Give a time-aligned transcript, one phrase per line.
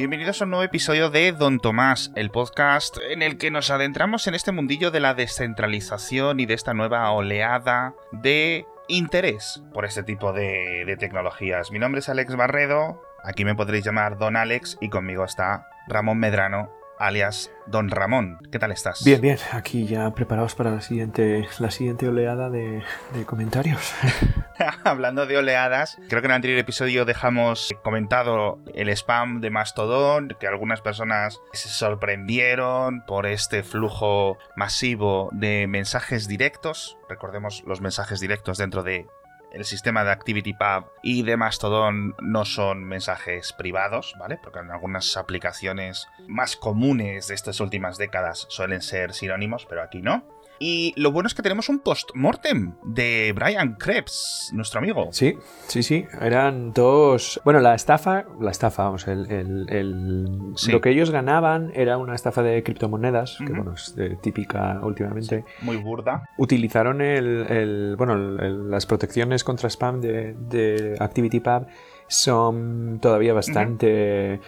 [0.00, 4.26] Bienvenidos a un nuevo episodio de Don Tomás, el podcast en el que nos adentramos
[4.26, 10.02] en este mundillo de la descentralización y de esta nueva oleada de interés por este
[10.02, 11.70] tipo de, tecnologías.
[11.70, 16.18] Mi nombre es Alex Barredo, aquí me podréis llamar Don Alex y conmigo está Ramón
[16.18, 18.38] Medrano, alias Don Ramón.
[18.52, 19.02] ¿Qué tal estás?
[19.04, 22.82] Bien, bien, aquí ya preparados para la siguiente, la siguiente oleada de,
[23.14, 23.94] de comentarios.
[24.84, 30.36] Hablando de oleadas, creo que en el anterior episodio dejamos comentado el spam de Mastodon,
[30.38, 36.98] que algunas personas se sorprendieron por este flujo masivo de mensajes directos.
[37.08, 39.06] Recordemos los mensajes directos dentro de
[39.52, 44.38] el sistema de ActivityPub y de Mastodon no son mensajes privados, ¿vale?
[44.42, 50.02] Porque en algunas aplicaciones más comunes de estas últimas décadas suelen ser sinónimos, pero aquí
[50.02, 50.24] no.
[50.62, 55.08] Y lo bueno es que tenemos un post-mortem de Brian Krebs, nuestro amigo.
[55.10, 55.34] Sí,
[55.68, 56.04] sí, sí.
[56.20, 57.40] Eran dos.
[57.46, 60.70] Bueno, la estafa, la estafa, vamos, el, el- el- Sí.
[60.70, 65.46] lo que ellos ganaban era una estafa de criptomonedas, que bueno, es eh, típica últimamente.
[65.62, 66.28] Muy burda.
[66.36, 71.68] Utilizaron el, el- bueno, las protecciones contra spam de, de ActivityPub
[72.06, 74.40] son todavía bastante,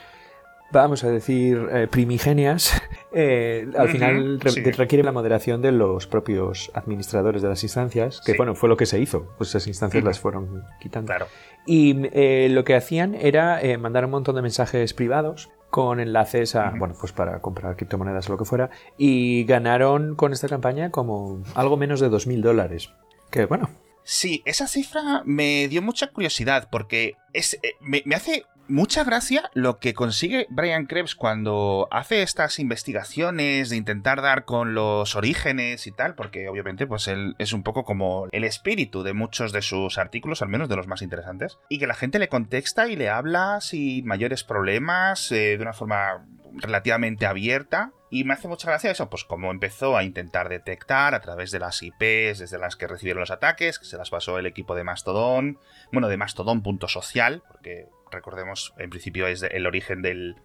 [0.72, 2.72] vamos a decir, eh, primigenias.
[3.14, 4.62] Eh, al final re- sí.
[4.62, 8.38] requiere la moderación de los propios administradores de las instancias, que Sí.
[8.38, 11.08] bueno, fue lo que se hizo, pues esas instancias las fueron quitando.
[11.08, 11.26] Claro.
[11.66, 16.70] Y eh, lo que hacían era mandar un montón de mensajes privados con enlaces a,
[16.70, 18.70] bueno, pues para comprar criptomonedas o lo que fuera.
[18.96, 22.94] Y ganaron con esta campaña como algo menos de 2.000 dólares.
[23.30, 23.68] Que bueno,
[24.04, 29.78] Sí, esa cifra me dio mucha curiosidad porque es, me, me hace mucha gracia lo
[29.78, 35.92] que consigue Brian Krebs cuando hace estas investigaciones de intentar dar con los orígenes y
[35.92, 39.98] tal, porque obviamente pues él es un poco como el espíritu de muchos de sus
[39.98, 43.10] artículos, al menos de los más interesantes, y que la gente le contesta y le
[43.10, 47.92] habla sin mayores problemas, eh, de una forma relativamente abierta.
[48.10, 51.58] Y me hace mucha gracia eso, pues como empezó a intentar detectar a través de
[51.58, 54.84] las IPs desde las que recibieron los ataques, que se las pasó el equipo de
[54.84, 55.58] Mastodon,
[55.92, 60.36] bueno, de Mastodon.social, porque recordemos, en principio es el origen del,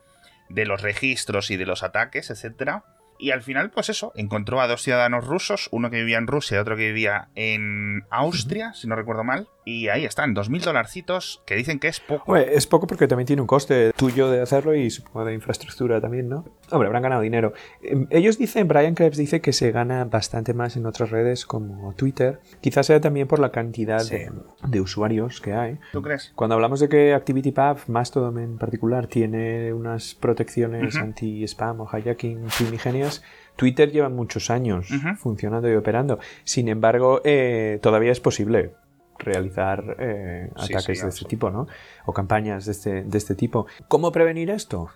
[0.50, 2.84] de los registros y de los ataques, etcétera.
[3.20, 6.58] Y al final, pues eso, encontró a dos ciudadanos rusos, uno que vivía en Rusia
[6.58, 9.48] y otro que vivía en Austria, si no recuerdo mal.
[9.66, 12.24] Y ahí están, dos mil dolarcitos, que dicen que es poco.
[12.32, 16.00] Hombre, es poco porque también tiene un coste tuyo de hacerlo y supongo de infraestructura
[16.00, 16.46] también, ¿no?
[16.72, 17.52] Hombre, habrán ganado dinero.
[17.82, 21.94] Eh, Ellos dicen, Brian Krebs dice que se gana bastante más en otras redes como
[21.96, 22.40] Twitter.
[22.62, 24.16] Quizás sea también por la cantidad Sí.
[24.16, 24.32] de,
[24.68, 25.80] de usuarios que hay.
[25.92, 26.32] ¿Tú crees?
[26.36, 33.07] Cuando hablamos de que ActivityPub, Mastodon en particular, tiene unas protecciones anti-spam o hijacking primigenias,
[33.56, 34.88] Twitter lleva muchos años
[35.18, 36.20] funcionando y operando.
[36.44, 38.74] Sin embargo, eh, todavía es posible
[39.20, 41.68] realizar eh, Sí, ataques sí, de este tipo, ¿no?
[42.06, 43.66] O campañas de este, de este tipo.
[43.88, 44.90] ¿Cómo prevenir esto?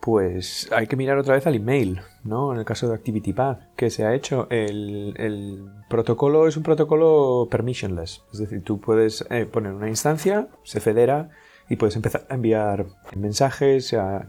[0.00, 2.52] Pues hay que mirar otra vez al email, ¿no?
[2.52, 7.48] En el caso de ActivityPub, que se ha hecho, el, el protocolo es un protocolo
[7.50, 8.22] permissionless.
[8.32, 11.30] Es decir, tú puedes eh, poner una instancia, se federa
[11.68, 12.86] y puedes empezar a enviar
[13.16, 14.26] mensajes, a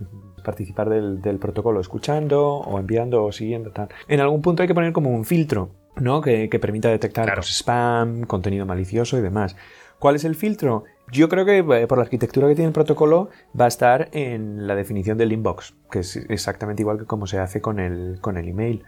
[0.50, 3.88] participar del, del protocolo escuchando o enviando o siguiendo tal.
[4.08, 6.22] En algún punto hay que poner como un filtro, ¿no?
[6.22, 7.42] Que, que permita detectar Claro.
[7.42, 9.56] pues, spam, contenido malicioso y demás.
[10.00, 10.86] ¿Cuál es el filtro?
[11.12, 13.30] Yo creo que eh, por la arquitectura que tiene el protocolo
[13.60, 17.40] va a estar en la definición del inbox, que es exactamente igual que como se
[17.40, 18.84] hace con el, con el email.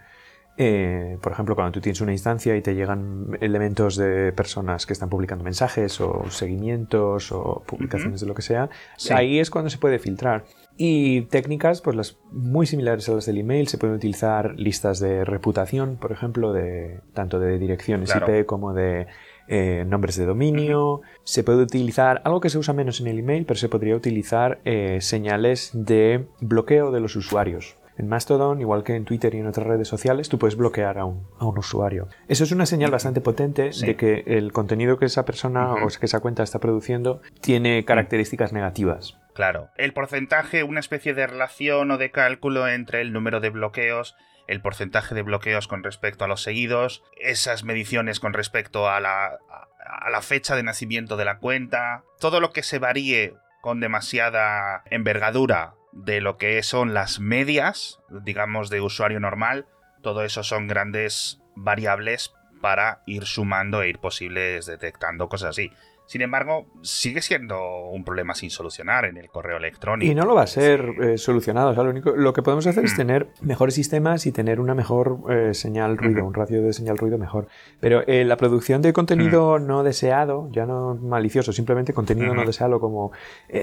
[0.58, 4.92] Eh, por ejemplo, cuando tú tienes una instancia y te llegan elementos de personas que
[4.92, 9.12] están publicando mensajes o seguimientos o publicaciones de lo que sea, Sí.
[9.14, 10.44] ahí es cuando se puede filtrar.
[10.76, 15.24] Y técnicas, pues las muy similares a las del email, se pueden utilizar listas de
[15.24, 18.38] reputación, por ejemplo, de tanto de direcciones Claro.
[18.38, 19.06] IP como de
[19.48, 21.02] eh, nombres de dominio.
[21.24, 24.60] Se puede utilizar algo que se usa menos en el email, pero se podría utilizar
[24.64, 27.76] eh, señales de bloqueo de los usuarios.
[27.98, 31.04] En Mastodon, igual que en Twitter y en otras redes sociales, tú puedes bloquear a
[31.04, 32.08] un, a un usuario.
[32.28, 33.86] Eso es una señal bastante potente Sí.
[33.86, 38.52] de que el contenido que esa persona o que esa cuenta está produciendo tiene características
[38.52, 39.18] negativas.
[39.34, 39.68] Claro.
[39.76, 44.16] El porcentaje, una especie de relación o de cálculo entre el número de bloqueos,
[44.48, 49.38] el porcentaje de bloqueos con respecto a los seguidos, esas mediciones con respecto a la,
[49.86, 54.82] a la fecha de nacimiento de la cuenta, todo lo que se varíe con demasiada
[54.90, 59.66] envergadura de lo que son las medias, digamos, de usuario normal,
[60.02, 65.70] todo eso son grandes variables para ir sumando e ir posibles detectando cosas así.
[66.06, 67.58] Sin embargo, sigue siendo
[67.90, 70.10] un problema sin solucionar en el correo electrónico.
[70.10, 71.72] Y no lo va a ser eh, solucionado.
[71.72, 72.96] lo, único, lo que podemos hacer es mm.
[72.96, 77.18] tener mejores sistemas y tener una mejor eh, señal ruido, un ratio de señal ruido
[77.18, 77.48] mejor.
[77.80, 82.80] Pero eh, la producción de contenido no deseado, ya no malicioso, simplemente contenido no deseado
[82.80, 83.12] como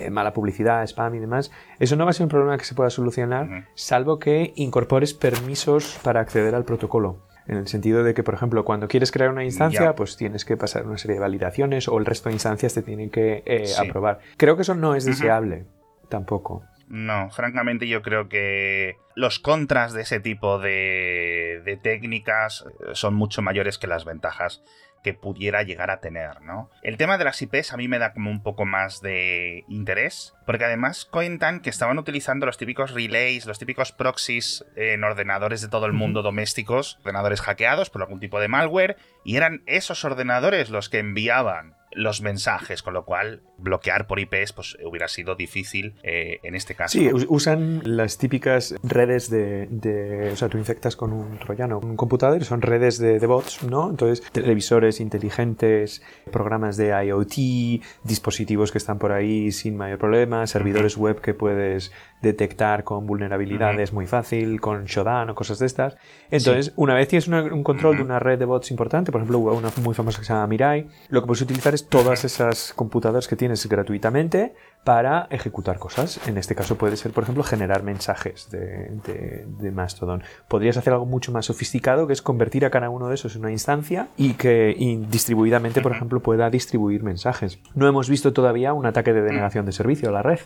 [0.10, 2.90] mala publicidad, spam y demás, eso no va a ser un problema que se pueda
[2.90, 8.36] solucionar, salvo que incorpores permisos para acceder al protocolo en el sentido de que, por
[8.36, 11.98] ejemplo, cuando quieres crear una instancia, pues tienes que pasar una serie de validaciones o
[11.98, 14.20] el resto de instancias te tienen que eh, aprobar.
[14.38, 15.66] Creo que eso no es deseable
[16.10, 16.64] tampoco.
[16.88, 23.16] No, francamente yo creo que los contras de ese tipo de, de técnicas eh, son
[23.16, 24.64] mucho mayores que las ventajas
[25.04, 26.70] que pudiera llegar a tener, ¿no?
[26.82, 30.34] El tema de las IPs a mí me da como un poco más de interés,
[30.46, 35.70] porque además cuentan que estaban utilizando los típicos relays, los típicos proxies en ordenadores de
[35.70, 40.70] todo el mundo domésticos, ordenadores hackeados por algún tipo de malware, y eran esos ordenadores
[40.70, 45.96] los que enviaban los mensajes, con lo cual bloquear por IPs pues, hubiera sido difícil
[46.04, 46.98] eh, en este caso.
[46.98, 52.44] Sí, usan las típicas redes de, O sea, tú infectas con un troyano un computador,
[52.44, 53.90] son redes de, bots, ¿no?
[53.90, 56.02] Entonces, televisores inteligentes,
[56.32, 61.92] programas de IoT, dispositivos que están por ahí sin mayor problema, servidores web que puedes
[62.22, 65.98] detectar con vulnerabilidades muy fácil, con Shodan o cosas de estas.
[66.30, 69.70] Entonces, una vez tienes un control de una red de bots importante, por ejemplo, una
[69.82, 73.36] muy famosa que se llama Mirai, lo que puedes utilizar es todas esas computadoras que
[73.36, 76.20] tienes gratuitamente para ejecutar cosas.
[76.28, 80.24] En este caso puede ser, por ejemplo, generar mensajes de, de, Mastodon.
[80.48, 83.42] Podrías hacer algo mucho más sofisticado, que es convertir a cada uno de esos en
[83.42, 84.76] una instancia y que
[85.10, 87.60] distribuidamente, por ejemplo, pueda distribuir mensajes.
[87.76, 90.40] No hemos visto todavía un ataque de denegación de servicio a la red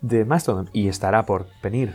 [0.00, 1.94] de Mastodon y estará por venir.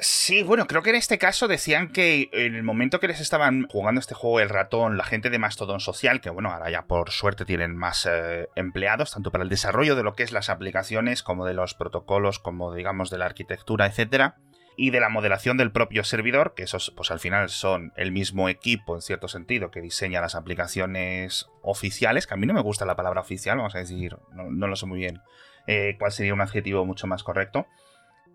[0.00, 3.68] Sí, bueno, creo que en este caso decían que en el momento que les estaban
[3.68, 7.10] jugando este juego el ratón, la gente de Mastodon Social, que bueno, ahora ya por
[7.10, 11.22] suerte tienen más eh, empleados, tanto para el desarrollo de lo que es las aplicaciones,
[11.22, 14.36] como de los protocolos, como digamos de la arquitectura, etcétera,
[14.76, 18.48] y de la moderación del propio servidor, que esos pues al final son el mismo
[18.48, 22.84] equipo en cierto sentido que diseña las aplicaciones oficiales, que a mí no me gusta
[22.84, 25.22] la palabra oficial, vamos a decir, no lo sé muy bien
[25.66, 27.66] eh, cuál sería un adjetivo mucho más correcto.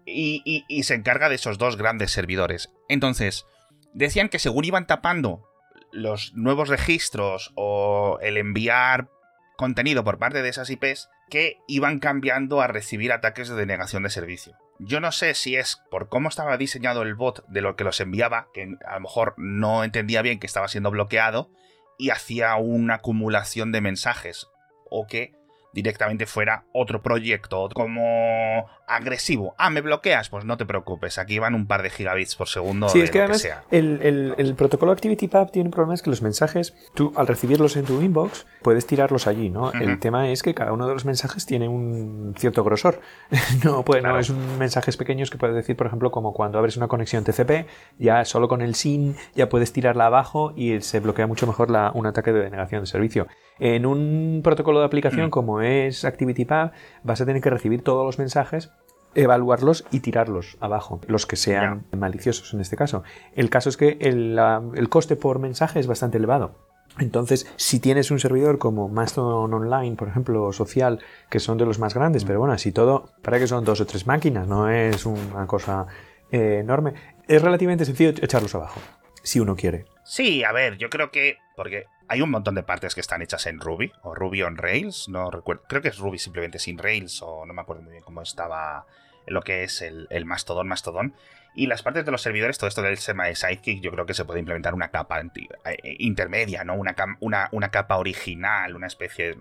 [0.05, 2.71] Y, se encarga de esos dos grandes servidores.
[2.87, 3.45] Entonces,
[3.93, 5.47] decían que según iban tapando
[5.91, 9.09] los nuevos registros o el enviar
[9.55, 14.09] contenido por parte de esas IPs, que iban cambiando a recibir ataques de denegación de
[14.09, 14.55] servicio.
[14.79, 17.99] Yo no sé si es por cómo estaba diseñado el bot de lo que los
[17.99, 21.51] enviaba, que a lo mejor no entendía bien que estaba siendo bloqueado
[21.97, 24.47] y hacía una acumulación de mensajes,
[24.89, 25.33] o que
[25.73, 29.53] directamente fuera otro proyecto como agresivo.
[29.57, 32.89] Ah, me bloqueas, pues no te preocupes, aquí van un par de gigabits por segundo.
[32.89, 37.13] Sí, es que además El, protocolo ActivityPub tiene un problema es que los mensajes, tú
[37.15, 39.71] al recibirlos en tu inbox, puedes tirarlos allí, ¿no?
[39.71, 42.99] El tema es que cada uno de los mensajes tiene un cierto grosor.
[43.63, 46.75] no, puede, no es un mensajes pequeños que puedes decir, por ejemplo, como cuando abres
[46.75, 47.67] una conexión TCP,
[47.99, 51.91] ya solo con el SIN ya puedes tirarla abajo y se bloquea mucho mejor la,
[51.93, 53.27] un ataque de denegación de servicio.
[53.59, 55.29] En un protocolo de aplicación mm.
[55.29, 56.71] como es ActivityPub,
[57.03, 58.71] vas a tener que recibir todos los mensajes
[59.15, 63.03] evaluarlos y tirarlos abajo, los que sean maliciosos en este caso.
[63.35, 66.55] El caso es que el, coste por mensaje es bastante elevado.
[66.99, 71.79] Entonces, si tienes un servidor como Mastodon Online, por ejemplo, social, que son de los
[71.79, 75.05] más grandes, pero bueno, así todo, para que son dos o tres máquinas, no es
[75.05, 75.87] una cosa
[76.31, 76.93] eh, enorme,
[77.27, 78.81] es relativamente sencillo echarlos abajo,
[79.23, 79.85] si uno quiere.
[80.03, 83.45] Sí, a ver, yo creo que, porque hay un montón de partes que están hechas
[83.45, 87.21] en Ruby o Ruby on Rails, no recuerdo, creo que es Ruby simplemente sin Rails
[87.21, 88.85] o no me acuerdo muy bien cómo estaba
[89.27, 91.13] lo que es el, el Mastodon Mastodon.
[91.55, 94.13] Y las partes de los servidores, todo esto del tema de Sidekick, yo creo que
[94.13, 96.75] se puede implementar una capa eh, intermedia, ¿no?
[96.75, 99.35] Una, una, una capa original, una especie,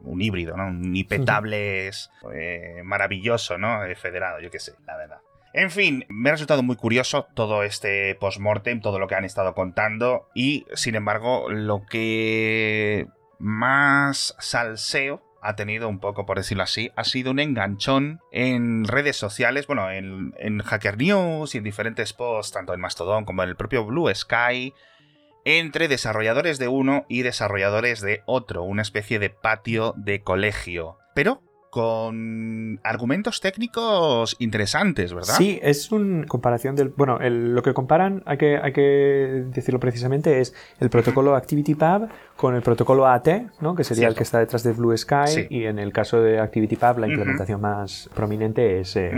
[0.00, 0.66] un híbrido, ¿no?
[0.66, 3.80] Un IP tables eh, maravilloso, ¿no?
[3.96, 5.20] Federado, yo qué sé, la verdad.
[5.54, 9.54] En fin, me ha resultado muy curioso todo este post-mortem, todo lo que han estado
[9.54, 13.06] contando y, sin embargo, lo que
[13.38, 19.16] más salseo ha tenido un poco, por decirlo así, ha sido un enganchón en redes
[19.16, 20.32] sociales, bueno, en,
[20.62, 24.72] Hacker News y en diferentes posts, tanto en Mastodon como en el propio Blue Sky,
[25.44, 30.98] entre desarrolladores de uno y desarrolladores de otro, una especie de patio de colegio.
[31.14, 35.36] Pero con argumentos técnicos interesantes, ¿verdad?
[35.38, 36.90] Sí, es una comparación del...
[36.90, 42.56] Bueno, lo que comparan, hay que, hay que decirlo precisamente, es el protocolo ActivityPub con
[42.56, 43.26] el protocolo AT,
[43.62, 43.74] ¿no?
[43.74, 46.98] que sería el que está detrás de Blue Sky, y en el caso de ActivityPub
[46.98, 48.94] la implementación más prominente es...
[48.96, 49.10] Eh,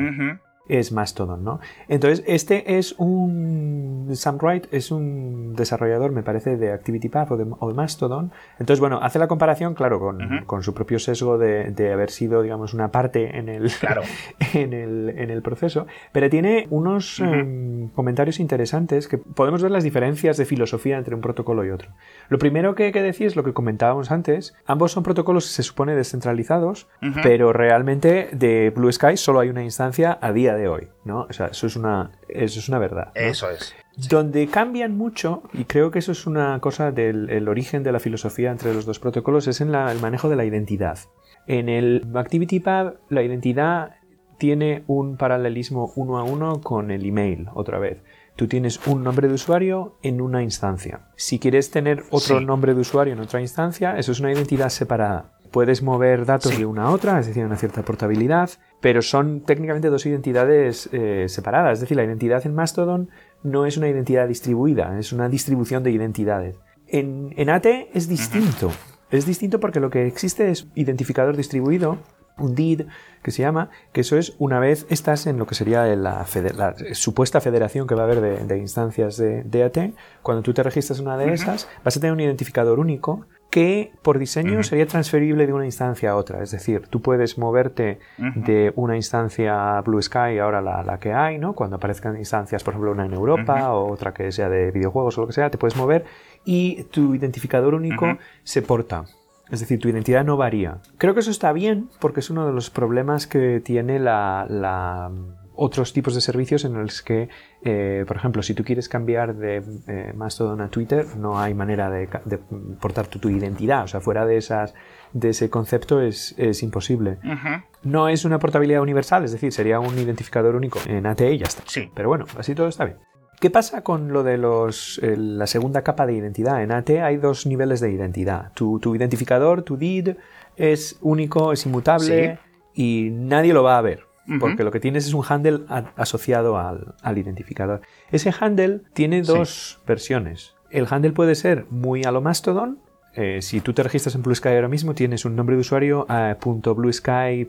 [0.69, 1.61] es Mastodon, ¿no?
[1.89, 4.09] Entonces, este es un...
[4.15, 8.33] Sam Wright es un desarrollador, me parece, de ActivityPub o de, o de Mastodon.
[8.59, 12.43] Entonces, bueno, hace la comparación, claro, con, con su propio sesgo de, de, haber sido,
[12.43, 14.03] digamos, una parte en el, claro.
[14.55, 17.43] en el, en el proceso, pero tiene unos uh -huh.
[17.43, 21.91] um, comentarios interesantes que podemos ver las diferencias de filosofía entre un protocolo y otro.
[22.29, 24.55] Lo primero que hay que decir es lo que comentábamos antes.
[24.67, 27.21] Ambos son protocolos, se supone, descentralizados, uh -huh.
[27.23, 31.23] pero realmente de Blue Sky solo hay una instancia a día de hoy, ¿no?
[31.29, 33.13] O sea, eso es una, eso es una verdad.
[33.15, 33.21] ¿no?
[33.21, 33.75] Eso es.
[34.09, 38.01] Donde cambian mucho, y creo que eso es una cosa del el origen de la
[38.01, 40.99] filosofía entre los dos protocolos, es en la, el manejo de la identidad.
[41.47, 43.97] En el ActivityPub, la identidad
[44.39, 48.03] tiene un paralelismo uno a uno con el email, otra vez.
[48.37, 51.09] Tú tienes un nombre de usuario en una instancia.
[51.15, 52.45] Si quieres tener otro sí.
[52.45, 55.34] nombre de usuario en otra instancia, eso es una identidad separada.
[55.55, 56.59] Puedes mover datos sí.
[56.59, 61.27] de una a otra, es decir, una cierta portabilidad, pero son técnicamente dos identidades eh,
[61.29, 61.75] separadas.
[61.75, 63.09] Es decir, la identidad en Mastodon
[63.45, 66.57] no es una identidad distribuida, es una distribución de identidades.
[66.89, 68.73] En, en AT es distinto.
[69.13, 71.99] Es distinto porque lo que existe es identificador distribuido,
[72.37, 72.83] un DID
[73.23, 76.75] que se llama, que eso es una vez estás en lo que sería la, la
[76.95, 79.79] supuesta federación que va a haber de, de instancias de, de, AT,
[80.21, 83.93] cuando tú te registras en una de esas, vas a tener un identificador único que
[84.03, 84.63] por diseño uh -huh.
[84.65, 86.43] sería transferible de una instancia a otra.
[86.43, 88.45] Es decir, tú puedes moverte uh -huh.
[88.45, 91.53] de una instancia Blue Sky, ahora la, la, que hay, ¿no?
[91.55, 93.89] Cuando aparezcan instancias, por ejemplo, una en Europa uh -huh.
[93.89, 96.05] o otra que sea de videojuegos o lo que sea, te puedes mover
[96.45, 99.05] y tu identificador único se porta.
[99.51, 100.79] Es decir, tu identidad no varía.
[100.99, 105.11] Creo que eso está bien porque es uno de los problemas que tiene la, la
[105.55, 107.29] otros tipos de servicios en los que,
[107.65, 111.89] eh, por ejemplo, si tú quieres cambiar de eh, Mastodon a Twitter, no hay manera
[111.89, 112.39] de, de
[112.81, 113.85] portar tu, tu, identidad.
[113.85, 114.75] O sea, fuera de, esas,
[115.15, 117.19] de ese concepto es, es imposible.
[117.25, 117.65] Uh -huh.
[117.83, 121.47] No es una portabilidad universal, es decir, sería un identificador único en ATE y ya
[121.47, 121.63] está.
[121.67, 121.91] Sí.
[121.95, 122.99] Pero bueno, así todo está bien.
[123.41, 126.63] ¿Qué pasa con lo de los, eh, la segunda capa de identidad?
[126.63, 128.53] En AT hay dos niveles de identidad.
[128.55, 130.17] Tu, tu identificador, tu DID,
[130.57, 132.39] es único, es inmutable
[132.75, 132.83] sí.
[132.83, 134.05] y nadie lo va a ver.
[134.27, 134.41] Uh -huh.
[134.41, 135.61] Porque lo que tienes es un handle
[135.97, 137.83] asociado al, al, identificador.
[138.11, 139.85] Ese handle tiene dos sí.
[139.87, 140.55] versiones.
[140.71, 142.79] El handle puede ser muy a lo Mastodon.
[143.17, 146.07] Eh, si tú te registras en Blue Sky ahora mismo, tienes un nombre de usuario
[146.11, 147.49] eh, .bluesky.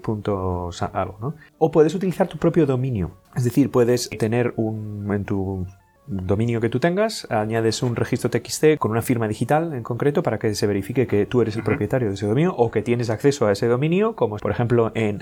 [0.93, 1.33] algo, ¿no?
[1.57, 3.11] O puedes utilizar tu propio dominio.
[3.35, 5.65] Es decir, puedes tener un en tu
[6.07, 10.37] dominio que tú tengas, añades un registro TXT con una firma digital en concreto para
[10.37, 13.47] que se verifique que tú eres el propietario de ese dominio o que tienes acceso
[13.47, 15.19] a ese dominio, como por ejemplo en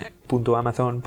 [0.56, 1.02] .amazon.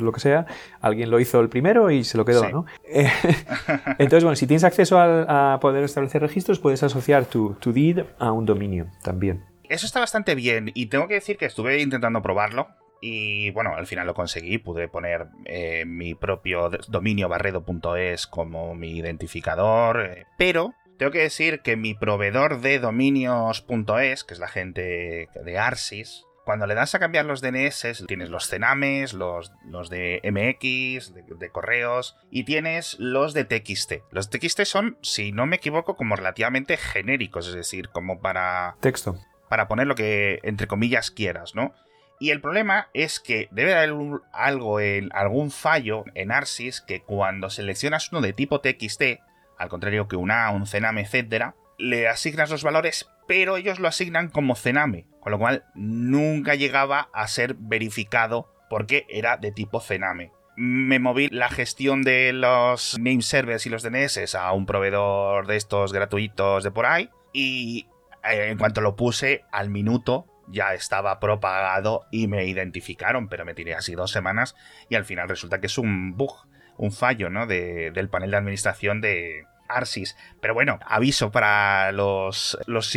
[0.00, 0.46] lo que sea,
[0.80, 2.52] alguien lo hizo el primero y se lo quedó, sí.
[2.52, 2.66] ¿no?
[3.98, 8.00] Entonces, bueno, si tienes acceso a, a, poder establecer registros, puedes asociar tu, tu DID
[8.18, 9.44] a un dominio también.
[9.68, 12.68] Eso está bastante bien y tengo que decir que estuve intentando probarlo
[13.00, 18.96] y bueno, al final lo conseguí, pude poner eh, mi propio dominio barredo.es como mi
[18.96, 25.28] identificador, eh, pero tengo que decir que mi proveedor de dominios.es, que es la gente
[25.44, 30.20] de Arsis, cuando le das a cambiar los DNS, tienes los cenames, los, los de
[30.24, 33.94] MX, de, de, correos, y tienes los de TXT.
[34.10, 38.76] Los TXT son, si no me equivoco, como relativamente genéricos, es decir, como para...
[38.80, 39.16] Texto.
[39.48, 41.72] Para poner lo que, entre comillas, quieras, ¿no?
[42.20, 43.94] Y el problema es que debe haber
[44.34, 49.02] algo, en, algún fallo en Arsis que cuando seleccionas uno de tipo TXT,
[49.56, 54.28] al contrario que una, un Cename, etc., le asignas los valores, pero ellos lo asignan
[54.28, 60.30] como Cename, con lo cual nunca llegaba a ser verificado porque era de tipo Cename.
[60.56, 65.56] Me moví la gestión de los name servers y los DNS a un proveedor de
[65.56, 67.86] estos gratuitos de por ahí y
[68.24, 73.54] eh, en cuanto lo puse al minuto ya estaba propagado y me identificaron, pero me
[73.54, 74.56] tiré así dos semanas
[74.88, 77.46] y al final resulta que es un bug, un fallo, ¿no?
[77.46, 79.46] De, del panel de administración de
[79.76, 80.16] Arsis.
[80.40, 82.92] Pero bueno, aviso para los, los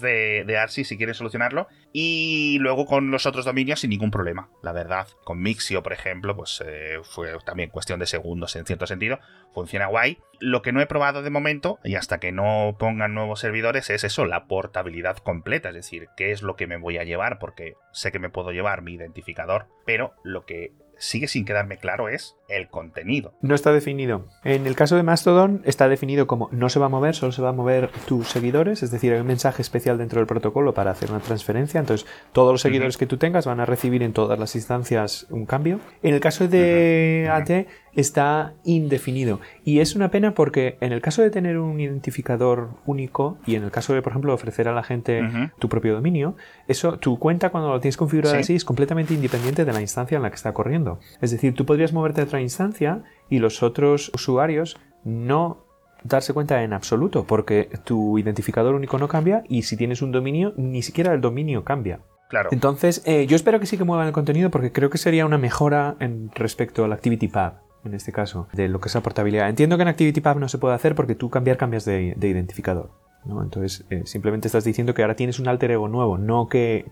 [0.00, 1.68] de, de Arsis si quieren solucionarlo.
[1.92, 5.08] Y luego con los otros dominios sin ningún problema, la verdad.
[5.24, 9.18] Con Mixio, por ejemplo, pues eh, fue también cuestión de segundos en cierto sentido.
[9.52, 10.18] Funciona guay.
[10.40, 14.04] Lo que no he probado de momento, y hasta que no pongan nuevos servidores, es
[14.04, 15.68] eso, la portabilidad completa.
[15.68, 18.52] Es decir, qué es lo que me voy a llevar, porque sé que me puedo
[18.52, 23.34] llevar mi identificador, pero lo que sigue sin quedarme claro es el contenido.
[23.42, 24.28] No está definido.
[24.44, 27.42] En el caso de Mastodon está definido como no se va a mover, solo se
[27.42, 30.92] va a mover tus seguidores, es decir, hay un mensaje especial dentro del protocolo para
[30.92, 33.00] hacer una transferencia, entonces todos los seguidores uh -huh.
[33.00, 35.80] que tú tengas van a recibir en todas las instancias un cambio.
[36.04, 37.60] En el caso de uh -huh.
[37.60, 39.40] AT está indefinido.
[39.64, 43.64] Y es una pena porque en el caso de tener un identificador único y en
[43.64, 45.22] el caso de, por ejemplo, ofrecer a la gente
[45.58, 46.36] tu propio dominio,
[46.68, 50.22] eso, tu cuenta cuando lo tienes configurado así es completamente independiente de la instancia en
[50.22, 51.00] la que está corriendo.
[51.20, 55.64] Es decir, tú podrías moverte a otra instancia y los otros usuarios no
[56.04, 60.52] darse cuenta en absoluto porque tu identificador único no cambia y si tienes un dominio,
[60.56, 62.00] ni siquiera el dominio cambia.
[62.28, 62.48] Claro.
[62.50, 65.36] Entonces, eh, yo espero que sí que muevan el contenido porque creo que sería una
[65.36, 67.52] mejora en respecto al ActivityPub
[67.84, 69.48] en este caso, de lo que es la portabilidad.
[69.48, 72.90] Entiendo que en ActivityPub no se puede hacer porque tú cambiar cambias de, identificador.
[73.24, 73.42] ¿no?
[73.42, 76.90] Entonces, eh, simplemente estás diciendo que ahora tienes un alter ego nuevo, no que,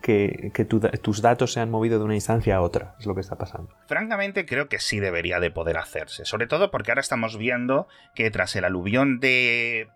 [1.02, 2.94] tus datos se han movido de una instancia a otra.
[2.98, 3.74] Es lo que está pasando.
[3.86, 6.24] Francamente, creo que sí debería de poder hacerse.
[6.24, 9.88] Sobre todo porque ahora estamos viendo que tras el aluvión de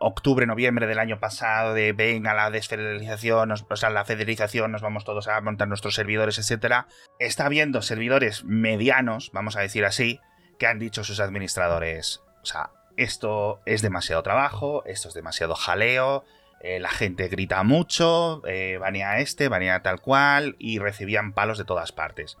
[0.00, 5.04] octubre, noviembre del año pasado, de venga la desfederalización, o sea, la federalización, nos vamos
[5.04, 6.86] todos a montar nuestros servidores, etcétera,
[7.18, 10.18] está habiendo servidores medianos, vamos a decir así,
[10.60, 16.22] que han dicho sus administradores, o sea, esto es demasiado trabajo, esto es demasiado jaleo,
[16.60, 21.64] eh, la gente grita mucho, eh, banea este, banea tal cual, y recibían palos de
[21.64, 22.36] todas partes.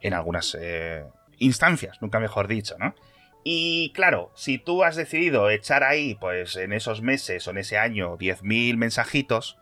[0.00, 1.04] En algunas eh,
[1.36, 2.94] instancias, nunca mejor dicho, ¿no?
[3.44, 7.76] Y claro, si tú has decidido echar ahí, pues en esos meses o en ese
[7.76, 9.58] año, 10.000 mensajitos,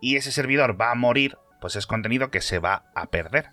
[0.00, 3.50] y ese servidor va a morir, pues es contenido que se va a perder.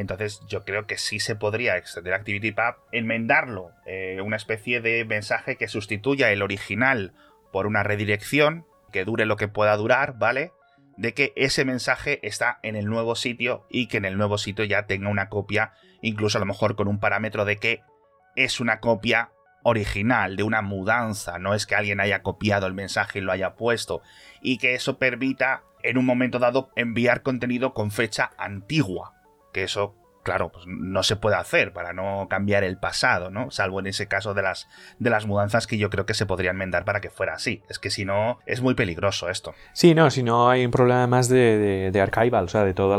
[0.00, 5.56] Entonces yo creo que sí se podría extender ActivityPub, enmendarlo, eh, una especie de mensaje
[5.56, 7.12] que sustituya el original
[7.52, 10.52] por una redirección, que dure lo que pueda durar, ¿vale?
[10.96, 14.64] De que ese mensaje está en el nuevo sitio y que en el nuevo sitio
[14.64, 17.82] ya tenga una copia, incluso a lo mejor con un parámetro de que
[18.36, 19.30] es una copia
[19.62, 23.54] original, de una mudanza, no es que alguien haya copiado el mensaje y lo haya
[23.54, 24.02] puesto,
[24.40, 29.14] y que eso permita en un momento dado enviar contenido con fecha antigua,
[29.52, 29.94] que eso
[30.30, 33.50] claro, pues no se puede hacer para no cambiar el pasado, ¿no?
[33.50, 34.68] Salvo en ese caso de las,
[35.00, 37.64] de las mudanzas que yo creo que se podrían enmendar para que fuera así.
[37.68, 39.54] Es que si no, es muy peligroso esto.
[39.72, 42.96] Sí, no, si no hay un problema más de, de, archival, o sea, de todos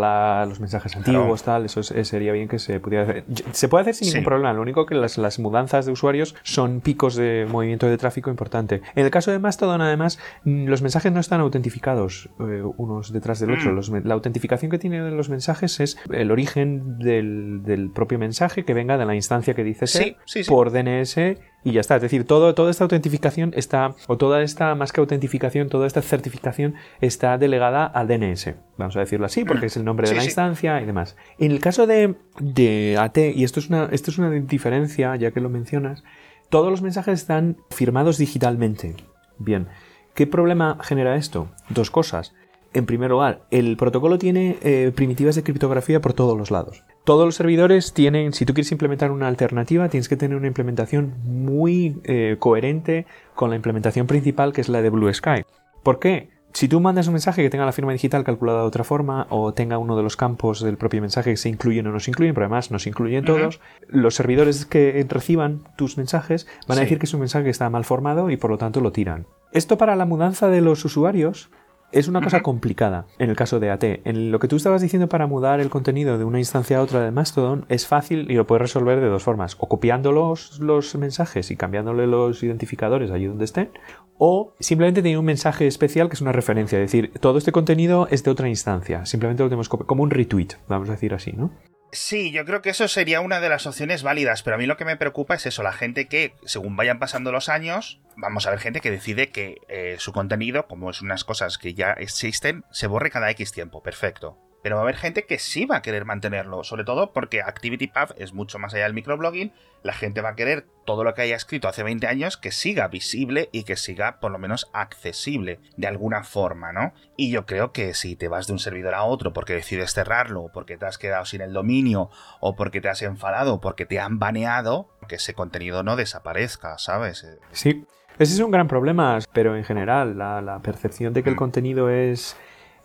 [0.50, 3.24] los mensajes antiguos, tal, eso sería bien que se pudiera hacer.
[3.54, 6.82] Se puede hacer sin ningún problema, lo único que las, las, mudanzas de usuarios son
[6.82, 8.82] picos de movimiento de tráfico importante.
[8.94, 13.40] En el caso de Mastodon, además, mm, los mensajes no están autentificados eh, unos detrás
[13.40, 13.72] del otro.
[13.72, 14.06] Mm.
[14.06, 18.98] la autentificación que tienen los mensajes es el origen de del, propio mensaje que venga
[18.98, 21.18] de la instancia que dice ser por DNS
[21.63, 21.96] y ya está.
[21.96, 26.01] Es decir, todo, toda esta autentificación está, o toda esta, más que autentificación, toda esta
[26.01, 28.56] certificación está delegada al DNS.
[28.78, 31.16] Vamos a decirlo así, porque es el nombre de la instancia y demás.
[31.38, 35.32] En el caso de, de AT, y esto es, una, esto es una diferencia, ya
[35.32, 36.04] que lo mencionas,
[36.50, 38.95] todos los mensajes están firmados digitalmente.
[39.38, 39.67] Bien.
[40.13, 41.50] ¿Qué problema genera esto?
[41.69, 42.34] Dos cosas.
[42.74, 46.84] En primer lugar, el protocolo tiene eh, primitivas de criptografía por todos los lados.
[47.04, 51.16] Todos los servidores tienen, si tú quieres implementar una alternativa, tienes que tener una implementación
[51.24, 55.44] muy eh, coherente con la implementación principal que es la de Blue Sky.
[55.82, 56.30] ¿Por qué?
[56.54, 59.54] Si tú mandas un mensaje que tenga la firma digital calculada de otra forma o
[59.54, 62.36] tenga uno de los campos del propio mensaje que se incluyen o no se incluyen,
[62.36, 67.00] pero además no se incluyen todos, los servidores que reciban tus mensajes van a decir
[67.00, 69.26] que es un mensaje que está mal formado y por lo tanto lo tiran.
[69.54, 71.50] Esto para la mudanza de los usuarios
[71.91, 73.84] es una cosa complicada en el caso de AT.
[74.06, 77.01] En lo que tú estabas diciendo para mudar el contenido de una instancia a otra
[77.01, 79.56] de Mastodon es fácil y lo puedes resolver de dos formas.
[79.60, 83.71] O copiando los, los mensajes y cambiándole los identificadores allí donde estén.
[84.17, 86.80] O simplemente teniendo un mensaje especial que es una referencia.
[86.80, 89.06] Es decir, todo este contenido es de otra instancia.
[89.06, 91.51] Simplemente lo tenemos como un retweet, vamos a decir así, ¿no?
[91.93, 94.77] Sí, yo creo que eso sería una de las opciones válidas, pero a mí lo
[94.77, 98.51] que me preocupa es eso, la gente que, según vayan pasando los años, vamos a
[98.51, 102.63] ver gente que decide que eh, su contenido, como es unas cosas que ya existen,
[102.71, 104.38] se borre cada X tiempo, perfecto.
[104.62, 108.15] Pero va a haber gente que sí va a querer mantenerlo, sobre todo porque ActivityPub
[108.17, 109.52] es mucho más allá del microblogging,
[109.84, 112.88] la gente va a querer todo lo que haya escrito hace 20 años que siga
[112.88, 116.93] visible y que siga por lo menos accesible de alguna forma, ¿no?
[117.17, 120.52] Y yo creo que si te vas de un servidor a otro porque decides cerrarlo,
[120.54, 124.19] porque te has quedado sin el dominio, o porque te has enfadado, porque te han
[124.19, 127.26] baneado, que ese contenido no desaparezca, ¿sabes?
[127.52, 127.86] Sí.
[128.19, 131.39] Ese es un gran problema, pero en general la, percepción de que el mm.
[131.39, 132.36] contenido es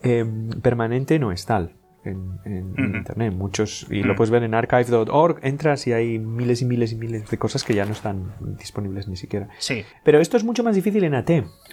[0.06, 1.72] Em, permanente no es tal
[2.04, 3.34] en, Internet.
[3.34, 7.28] Muchos, y lo puedes ver en archive.org, entras y hay miles y miles y miles
[7.28, 9.48] de cosas que ya no están disponibles ni siquiera.
[9.58, 9.84] Sí.
[10.04, 11.30] Pero esto es mucho más difícil en AT.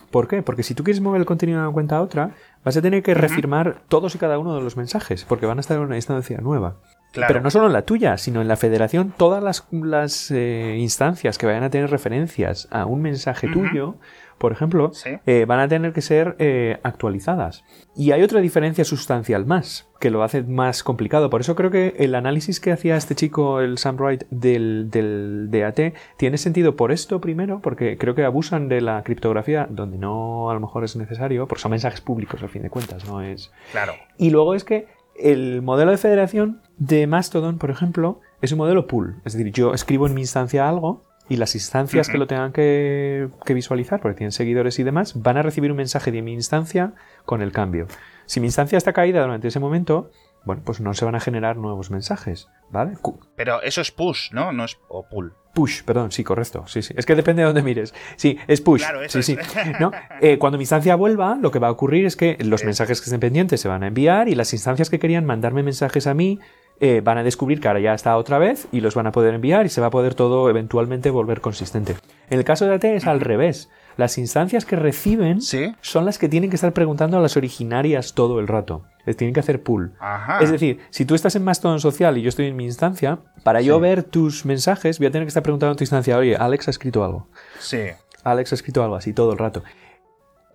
[0.09, 0.41] ¿Por qué?
[0.41, 2.31] Porque si tú quieres mover el contenido de una cuenta a otra,
[2.63, 5.61] vas a tener que refirmar todos y cada uno de los mensajes, porque van a
[5.61, 6.77] estar en una instancia nueva.
[7.13, 11.45] Pero no solo en la tuya, sino en la federación, todas las, eh, instancias que
[11.45, 13.97] vayan a tener referencias a un mensaje tuyo,
[14.43, 14.91] por ejemplo,
[15.25, 17.63] eh, van a tener que ser eh, actualizadas.
[17.95, 21.29] Y hay otra diferencia sustancial más, que lo hace más complicado.
[21.29, 25.47] Por eso creo que el análisis que hacía este chico, el Sam Wright, del, del
[25.49, 30.49] DAT, tiene sentido por esto primero, porque creo que abusan de la criptografía donde no
[30.49, 33.49] a lo mejor es necesario, porque son mensajes públicos al fin de cuentas, no es.
[33.71, 33.93] Claro.
[34.17, 38.87] Y luego es que el modelo de federación de Mastodon, por ejemplo, es un modelo
[38.87, 39.21] pool.
[39.23, 43.29] Es decir, yo escribo en mi instancia algo y las instancias que lo tengan que,
[43.47, 46.93] visualizar, porque tienen seguidores y demás, van a recibir un mensaje de mi instancia
[47.25, 47.87] con el cambio.
[48.25, 50.11] Si mi instancia está caída durante ese momento,
[50.45, 52.97] bueno, pues no se van a generar nuevos mensajes, ¿vale?
[53.35, 54.51] Pero eso es push, ¿no?
[54.51, 55.33] No es o pull.
[55.53, 56.65] Push, perdón, sí, correcto.
[56.67, 56.95] Sí, sí.
[56.97, 57.93] Es que depende de dónde mires.
[58.15, 58.81] Sí, es push.
[58.81, 59.59] Claro, eso sí, sí.
[59.79, 59.91] ¿No?
[60.19, 63.05] Eh, cuando mi instancia vuelva, lo que va a ocurrir es que los mensajes que
[63.05, 66.39] estén pendientes se van a enviar y las instancias que querían mandarme mensajes a mí
[66.79, 69.33] eh, van a descubrir que ahora ya está otra vez y los van a poder
[69.33, 71.95] enviar y se va a poder todo eventualmente volver consistente.
[72.29, 73.69] En el caso de AT es al revés.
[73.95, 78.39] Las instancias que reciben son las que tienen que estar preguntando a las originarias todo
[78.39, 78.83] el rato.
[79.05, 79.93] Les tienen que hacer pull.
[80.41, 83.61] Es decir, si tú estás en Mastodon social y yo estoy en mi instancia, para
[83.61, 86.67] yo ver tus mensajes voy a tener que estar preguntando a tu instancia, oye, Alex
[86.67, 87.27] ha escrito algo.
[87.59, 87.81] Sí.
[88.23, 89.63] Alex ha escrito algo así todo el rato.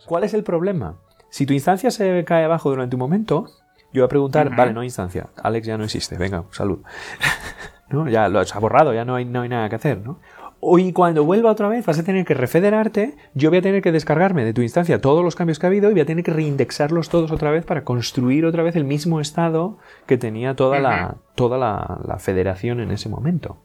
[0.06, 0.96] ¿Cuál es el problema?
[1.30, 3.46] Si tu instancia se cae abajo durante un momento,
[3.92, 5.28] yo voy a preguntar, vale, no hay instancia.
[5.42, 6.80] Alex ya no existe, venga, salud.
[7.90, 8.08] ¿No?
[8.08, 10.18] Ya lo ha borrado, ya no hay, no hay nada que hacer, ¿no?
[10.60, 13.92] Y cuando vuelva otra vez vas a tener que refederarte, yo voy a tener que
[13.92, 16.32] descargarme de tu instancia todos los cambios que ha habido y voy a tener que
[16.32, 21.16] reindexarlos todos otra vez para construir otra vez el mismo estado que tenía toda, la,
[21.36, 23.58] toda la, federación en ese momento.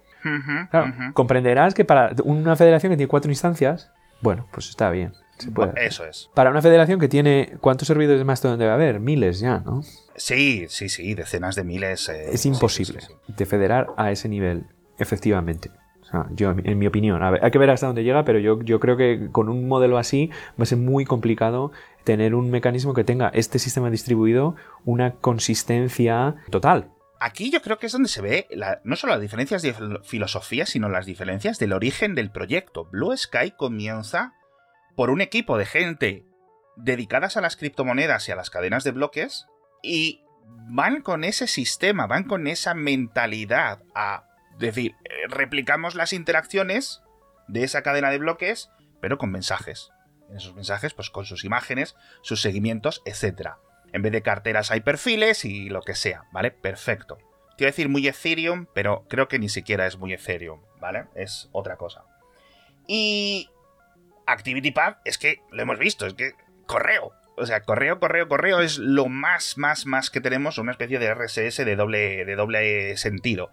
[1.14, 5.14] comprenderás que para una federación que tiene cuatro instancias, bueno, pues está bien.
[5.76, 6.30] Eso es.
[6.34, 7.58] Para una federación que tiene.
[7.60, 9.00] ¿Cuántos servidores más debe haber?
[9.00, 9.82] Miles ya, ¿no?
[10.16, 12.10] Sí, sí, sí, decenas de miles.
[12.10, 14.66] Eh, es imposible de federar a ese nivel,
[14.98, 15.72] efectivamente.
[16.02, 18.80] O sea, yo, en mi opinión, hay que ver hasta dónde llega, pero yo, yo
[18.80, 21.72] creo que con un modelo así va a ser muy complicado
[22.04, 26.92] tener un mecanismo que tenga este sistema distribuido una consistencia total.
[27.20, 28.48] Aquí yo creo que es donde se ve
[28.84, 32.90] no solo las diferencias de filosofía, sino las diferencias del origen del proyecto.
[32.92, 34.34] Blue Sky comienza
[34.96, 36.26] por un equipo de gente
[36.76, 39.48] dedicadas a las criptomonedas y a las cadenas de bloques
[39.82, 44.26] y van con ese sistema, van con esa mentalidad a
[44.58, 47.02] decir, eh, replicamos las interacciones
[47.48, 48.70] de esa cadena de bloques,
[49.02, 49.90] pero con mensajes.
[50.30, 53.52] En esos mensajes, pues con sus imágenes, sus seguimientos, etc.
[53.92, 56.52] En vez de carteras hay perfiles y lo que sea, ¿vale?
[56.52, 57.18] Perfecto.
[57.58, 61.06] Quiero decir muy Ethereum, pero creo que ni siquiera es muy Ethereum, ¿vale?
[61.16, 62.04] Es otra cosa.
[62.88, 63.50] Y
[64.26, 66.34] ActivityPub es que lo hemos visto, es que
[66.66, 67.12] correo.
[67.36, 71.14] O sea, correo, correo, correo es lo más, más, más que tenemos, una especie de
[71.14, 73.52] RSS de doble, de doble sentido.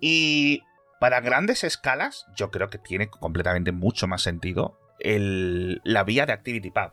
[0.00, 0.62] Y
[1.00, 6.32] para grandes escalas, yo creo que tiene completamente mucho más sentido el, la vía de
[6.32, 6.92] ActivityPub.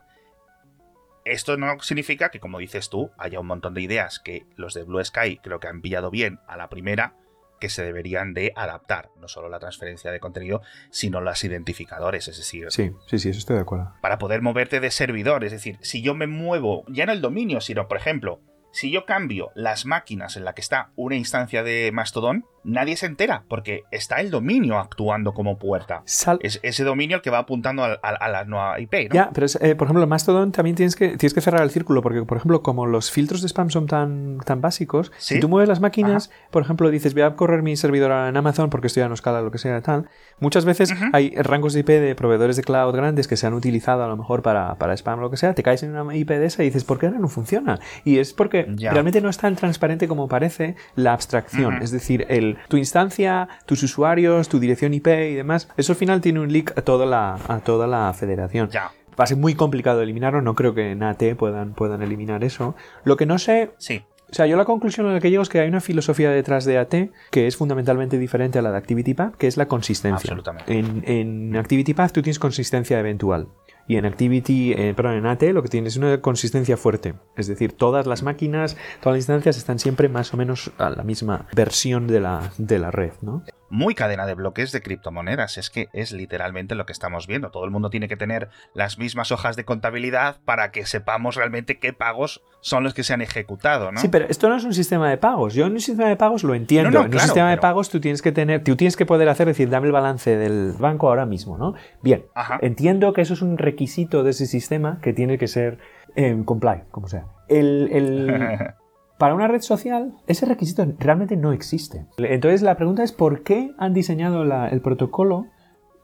[1.25, 4.83] Esto no significa que, como dices tú, haya un montón de ideas que los de
[4.83, 7.15] Blue Sky creo que han pillado bien a la primera,
[7.59, 12.37] que se deberían de adaptar, no solo la transferencia de contenido, sino los identificadores, es
[12.37, 12.67] decir...
[12.69, 13.93] Sí, sí, sí, eso estoy de acuerdo.
[14.01, 17.61] Para poder moverte de servidor, es decir, si yo me muevo, ya no el dominio,
[17.61, 21.91] sino, por ejemplo, si yo cambio las máquinas en la que está una instancia de
[21.93, 26.03] Mastodon, nadie se entera, porque está el dominio actuando como puerta.
[26.05, 29.15] es ese dominio el que va apuntando a, la nueva IP, ¿no?
[29.15, 32.23] Ya, pero eh, por ejemplo, Mastodon también tienes que, tienes que cerrar el círculo, porque,
[32.23, 35.79] por ejemplo, como los filtros de spam son tan, tan básicos, si tú mueves las
[35.79, 39.13] máquinas, por ejemplo, dices, voy a correr mi servidor en Amazon porque estoy a no
[39.13, 40.07] escala, lo que sea, tal.
[40.39, 44.03] Muchas veces hay rangos de IP de proveedores de cloud grandes que se han utilizado
[44.03, 46.29] a lo mejor para, para spam o lo que sea, te caes en una IP
[46.29, 47.79] de esa y dices, ¿por qué ahora no funciona?
[48.03, 51.81] Y es porque realmente no es tan transparente como parece la abstracción.
[51.81, 56.21] Es decir, el, tu instancia, tus usuarios, tu dirección IP y demás, eso al final
[56.21, 58.69] tiene un leak a toda la, a toda la federación.
[58.73, 62.75] Va a ser muy complicado eliminarlo, no creo que en AT puedan, puedan eliminar eso.
[63.03, 64.03] Lo que no sé sí.
[64.33, 66.65] O sea, yo la conclusión a la que llego es que hay una filosofía detrás
[66.65, 66.95] de AT
[67.29, 70.31] que es fundamentalmente diferente a la de ActivityPath, que es la consistencia.
[70.31, 70.75] Absolutamente.
[70.75, 73.49] En, en ActivityPath tú tienes consistencia eventual.
[73.87, 77.15] Y en Activity, eh, perdón, en AT lo que tienes es una consistencia fuerte.
[77.35, 81.03] Es decir, todas las máquinas, todas las instancias están siempre más o menos a la
[81.03, 83.43] misma versión de la, de la red, ¿no?
[83.73, 85.57] Muy cadena de bloques de criptomonedas.
[85.57, 87.49] Es que es literalmente lo que estamos viendo.
[87.49, 91.79] Todo el mundo tiene que tener las mismas hojas de contabilidad para que sepamos realmente
[91.79, 93.99] qué pagos son los que se han ejecutado, ¿no?
[93.99, 95.55] Sí, pero esto no es un sistema de pagos.
[95.55, 97.01] Yo en un sistema de pagos lo entiendo.
[97.01, 99.69] en un sistema de pagos tú tienes que tener, tú tienes que poder hacer, decir,
[99.69, 101.73] dame el balance del banco ahora mismo, ¿no?
[102.03, 102.25] Bien,
[102.61, 105.79] entiendo que eso es un requisito de ese sistema que tiene que ser
[106.15, 107.25] eh, comply, como sea.
[107.49, 107.89] el,
[109.17, 112.05] Para una red social, ese requisito realmente no existe.
[112.17, 115.47] Entonces la pregunta es por qué han diseñado el protocolo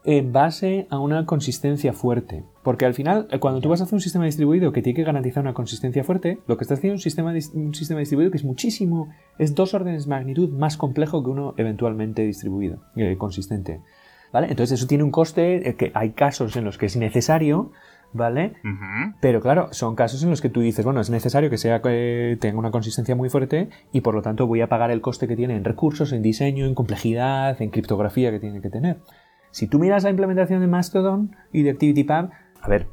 [0.04, 2.44] en base a una consistencia fuerte.
[2.62, 5.04] Porque al final, eh, cuando tú vas a hacer un sistema distribuido que tiene que
[5.04, 7.06] garantizar una consistencia fuerte, lo que estás haciendo es
[7.54, 11.54] un sistema, distribuido que es muchísimo, es dos órdenes de magnitud más complejo que uno
[11.56, 13.80] eventualmente distribuido, eh, consistente.
[14.32, 14.46] ¿Vale?
[14.48, 17.72] Entonces eso tiene un coste, eh, que hay casos en los que es necesario,
[18.12, 18.54] ¿vale?
[19.20, 22.36] Pero claro, son casos en los que tú dices, bueno, es necesario que sea que
[22.40, 25.36] tenga una consistencia muy fuerte y por lo tanto voy a pagar el coste que
[25.36, 28.98] tiene en recursos, en diseño, en complejidad, en criptografía que tiene que tener.
[29.50, 32.30] Si tú miras la implementación de Mastodon y de ActivityPub,
[32.62, 32.86] a ver,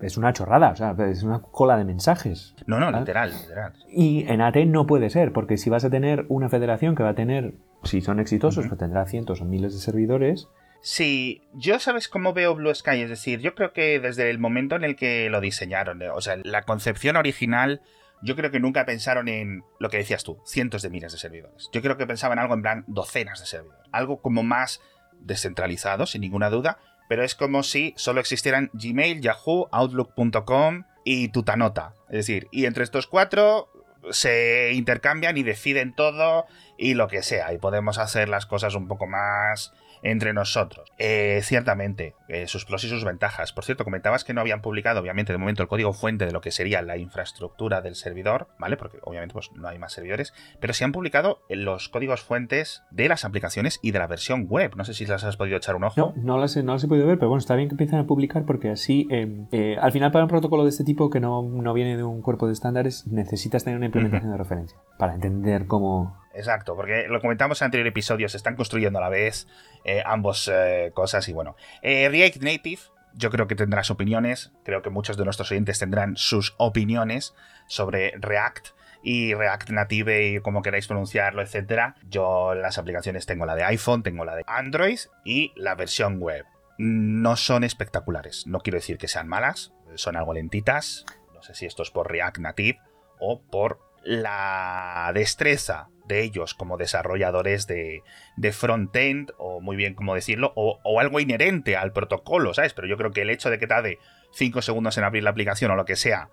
[0.00, 2.54] es una chorrada, o sea, es una cola de mensajes.
[2.66, 3.72] No, no, literal, literal.
[3.88, 7.10] Y en AT no puede ser, porque si vas a tener una federación que va
[7.10, 10.48] a tener, si son exitosos, pues tendrá cientos o miles de servidores.
[10.82, 14.76] Sí, yo sabes cómo veo Blue Sky, es decir, yo creo que desde el momento
[14.76, 17.82] en el que lo diseñaron, o sea, la concepción original,
[18.22, 21.68] yo creo que nunca pensaron en lo que decías tú, cientos de miles de servidores.
[21.72, 24.80] Yo creo que pensaban algo en plan docenas de servidores, algo como más
[25.20, 26.78] descentralizado, sin ninguna duda,
[27.10, 31.94] pero es como si solo existieran Gmail, Yahoo, Outlook.com y Tutanota.
[32.08, 33.68] Es decir, y entre estos cuatro
[34.10, 36.46] se intercambian y deciden todo
[36.78, 40.90] y lo que sea, y podemos hacer las cosas un poco más entre nosotros.
[40.98, 43.52] Eh, ciertamente, eh, sus pros y sus ventajas.
[43.52, 46.40] Por cierto, comentabas que no habían publicado, obviamente, de momento el código fuente de lo
[46.40, 48.76] que sería la infraestructura del servidor, ¿vale?
[48.76, 53.08] Porque obviamente pues, no hay más servidores, pero sí han publicado los códigos fuentes de
[53.08, 54.74] las aplicaciones y de la versión web.
[54.76, 55.94] No sé si las has podido echar un ojo.
[55.96, 57.98] No, no las, he, no las he podido ver, pero bueno, está bien que empiecen
[57.98, 61.42] a publicar porque así, eh, al final, para un protocolo de este tipo que no,
[61.74, 66.16] viene de un cuerpo de estándares, necesitas tener una implementación de referencia para entender cómo,
[66.40, 69.46] Exacto, porque lo comentamos en anterior episodio, se están construyendo a la vez
[69.84, 71.54] eh, ambos eh, cosas y bueno.
[71.82, 72.80] Eh, React Native,
[73.12, 77.34] yo creo que tendrás opiniones, creo que muchos de nuestros oyentes tendrán sus opiniones
[77.66, 78.68] sobre React
[79.02, 81.96] y React Native y como queráis pronunciarlo, etcétera.
[82.08, 86.46] Yo las aplicaciones tengo la de iPhone, tengo la de Android y la versión web.
[86.78, 91.04] No son espectaculares, no quiero decir que sean malas, son algo lentitas.
[91.34, 92.78] No sé si esto es por React Native
[93.18, 98.02] o por la destreza de ellos como desarrolladores de,
[98.36, 102.74] de front-end, o muy bien como decirlo, o, algo inherente al protocolo, ¿sabes?
[102.74, 103.98] Pero yo creo que el hecho de que tarde
[104.32, 106.28] 5 segundos en abrir la aplicación o lo que sea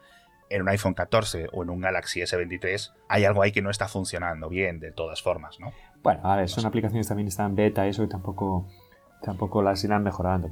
[0.49, 3.87] en un iPhone 14 o en un Galaxy S23, hay algo ahí que no está
[3.87, 5.73] funcionando bien de todas formas, ¿no?
[6.01, 8.67] Bueno, a ver, son aplicaciones también están beta, eso y tampoco,
[9.21, 10.49] tampoco las irán mejorando,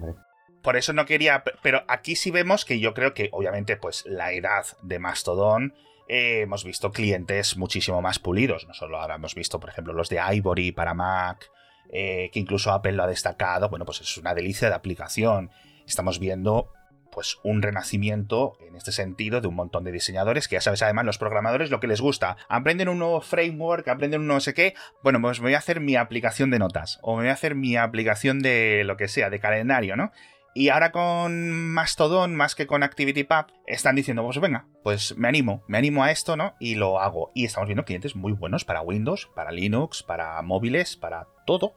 [0.62, 4.34] Por eso no quería, pero aquí sí vemos que yo creo que obviamente pues la
[4.34, 5.73] edad de Mastodon
[6.08, 8.68] eh, hemos visto clientes muchísimo más pulidos.
[8.68, 11.50] No solo ahora hemos visto, por ejemplo, los de Ivory para Mac,
[11.91, 13.70] eh, que incluso Apple lo ha destacado.
[13.70, 15.52] Bueno, pues es una delicia de aplicación.
[15.86, 16.72] Estamos viendo
[17.15, 21.06] pues un renacimiento en este sentido de un montón de diseñadores que ya sabes además
[21.06, 24.76] los programadores lo que les gusta aprenden un nuevo framework aprenden un no sé qué
[25.02, 27.56] bueno pues me voy a hacer mi aplicación de notas o me voy a hacer
[27.56, 30.12] mi aplicación de lo que sea de calendario no
[30.58, 35.65] y ahora con Mastodon, más que con ActivityPub, están diciendo, pues venga, pues me animo,
[35.68, 36.56] me animo a esto, ¿no?
[36.62, 37.34] Y lo hago.
[37.36, 41.74] Y estamos viendo clientes muy buenos para Windows, para Linux, para móviles, para todo.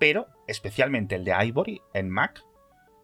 [0.00, 2.42] Pero especialmente el de Ivory en Mac,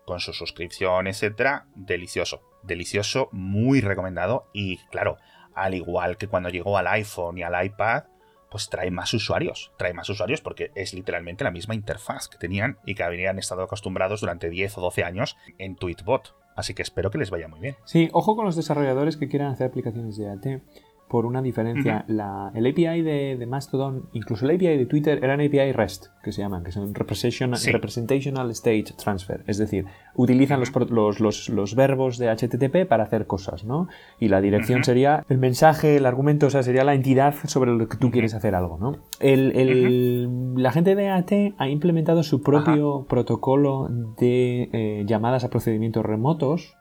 [0.06, 2.42] con su suscripción, etcétera, delicioso.
[2.64, 4.50] Delicioso, muy recomendado.
[4.52, 5.18] Y claro,
[5.54, 8.06] al igual que cuando llegó al iPhone y al iPad,
[8.50, 9.72] pues trae más usuarios.
[9.76, 13.62] Trae más usuarios porque es literalmente la misma interfaz que tenían y que habían estado
[13.62, 16.34] acostumbrados durante 10 o 12 años en Tweetbot.
[16.56, 17.76] Así que espero que les vaya muy bien.
[17.84, 20.62] Sí, ojo con los desarrolladores que quieran hacer aplicaciones de AT
[21.10, 22.04] por una diferencia.
[22.06, 26.40] la, el API de, Mastodon, incluso el API de Twitter, eran API REST, que se
[26.40, 29.42] llaman, que son Representational, State Transfer.
[29.48, 33.88] Es decir, utilizan los, los, verbos de HTTP para hacer cosas, ¿no?
[34.20, 37.88] Y la dirección sería el mensaje, el argumento, o sea, sería la entidad sobre lo
[37.88, 38.96] que tú quieres hacer algo, ¿no?
[39.20, 46.76] la gente de AT ha implementado su propio protocolo de eh, llamadas a procedimientos remotos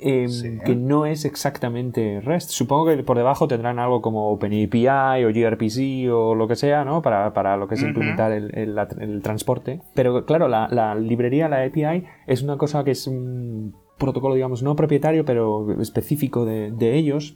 [0.00, 2.50] Em, que no es exactamente REST.
[2.50, 7.02] Supongo que por debajo tendrán algo como OpenAPI o gRPC o lo que sea, ¿no?
[7.02, 9.80] Para, para lo que es implementar el, el, transporte.
[9.94, 14.62] Pero claro, la, la, librería, la API, es una cosa que es un protocolo, digamos,
[14.62, 17.34] no propietario, pero específico de, de ellos.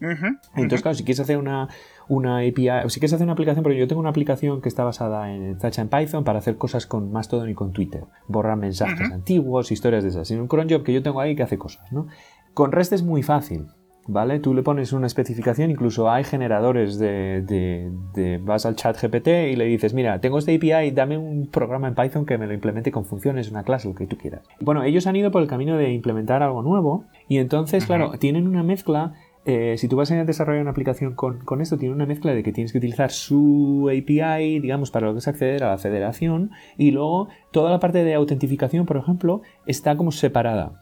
[0.54, 1.68] Entonces, claro, si quieres hacer una,
[2.08, 4.84] una API, o si quieres hacer una aplicación, porque yo tengo una aplicación que está
[4.84, 8.04] basada en Touch en Python para hacer cosas con Mastodon y con Twitter.
[8.28, 10.30] Borrar mensajes antiguos, historias de esas.
[10.30, 12.06] Y un cron job que yo tengo ahí que hace cosas, ¿no?
[12.54, 13.68] Con REST es muy fácil,
[14.06, 14.38] ¿vale?
[14.40, 19.56] Tú le pones una especificación, incluso hay generadores de, de, vas al chat GPT y
[19.56, 22.92] le dices, mira, tengo este API, dame un programa en Python que me lo implemente
[22.92, 24.42] con funciones, una clase, lo que tú quieras.
[24.60, 28.46] Bueno, ellos han ido por el camino de implementar algo nuevo y entonces, claro, tienen
[28.46, 32.06] una mezcla eh, si tú vas a desarrollar una aplicación con, con, esto, tiene una
[32.06, 35.70] mezcla de que tienes que utilizar su API, digamos, para lo que es acceder a
[35.70, 40.81] la federación, y luego toda la parte de autentificación, por ejemplo, está como separada.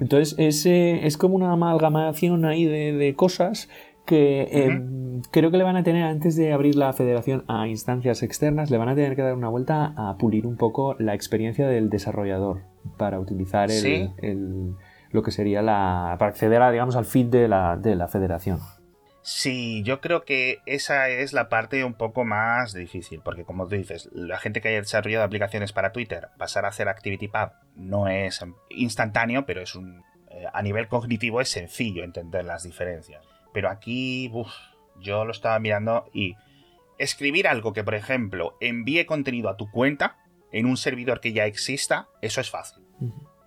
[0.00, 3.68] Entonces es, es, como una amalgamación ahí de, cosas
[4.04, 8.22] que em, creo que le van a tener, antes de abrir la federación a instancias
[8.22, 11.68] externas, le van a tener que dar una vuelta a pulir un poco la experiencia
[11.68, 12.62] del desarrollador
[12.96, 14.74] para utilizar el
[15.12, 16.16] lo que sería la.
[16.18, 18.58] para acceder a, digamos, al feed de la, de la federación.
[19.22, 23.76] Sí, yo creo que esa es la parte un poco más difícil, porque como tú
[23.76, 28.44] dices, la gente que haya desarrollado aplicaciones para Twitter, pasar a hacer ActivityPub no es
[28.70, 33.24] instantáneo, pero es un eh, a nivel cognitivo es sencillo entender las diferencias.
[33.52, 34.52] Pero aquí, uff,
[34.98, 36.36] yo lo estaba mirando y
[36.98, 40.16] escribir algo que, por ejemplo, envíe contenido a tu cuenta
[40.50, 42.82] en un servidor que ya exista, eso es fácil.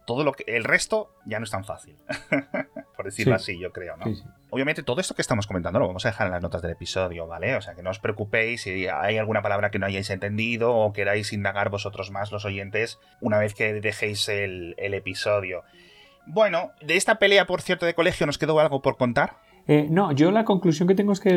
[0.05, 1.97] Todo lo que el resto ya no es tan fácil
[3.05, 4.05] por decirlo así yo creo no
[4.49, 7.27] obviamente todo esto que estamos comentando lo vamos a dejar en las notas del episodio
[7.27, 10.73] vale o sea que no os preocupéis si hay alguna palabra que no hayáis entendido
[10.75, 15.63] o queráis indagar vosotros más los oyentes una vez que dejéis el, el episodio.
[16.25, 19.37] Bueno de esta pelea por cierto de colegio nos quedó algo por contar
[19.67, 21.29] eh, no, yo la conclusión que tengo es que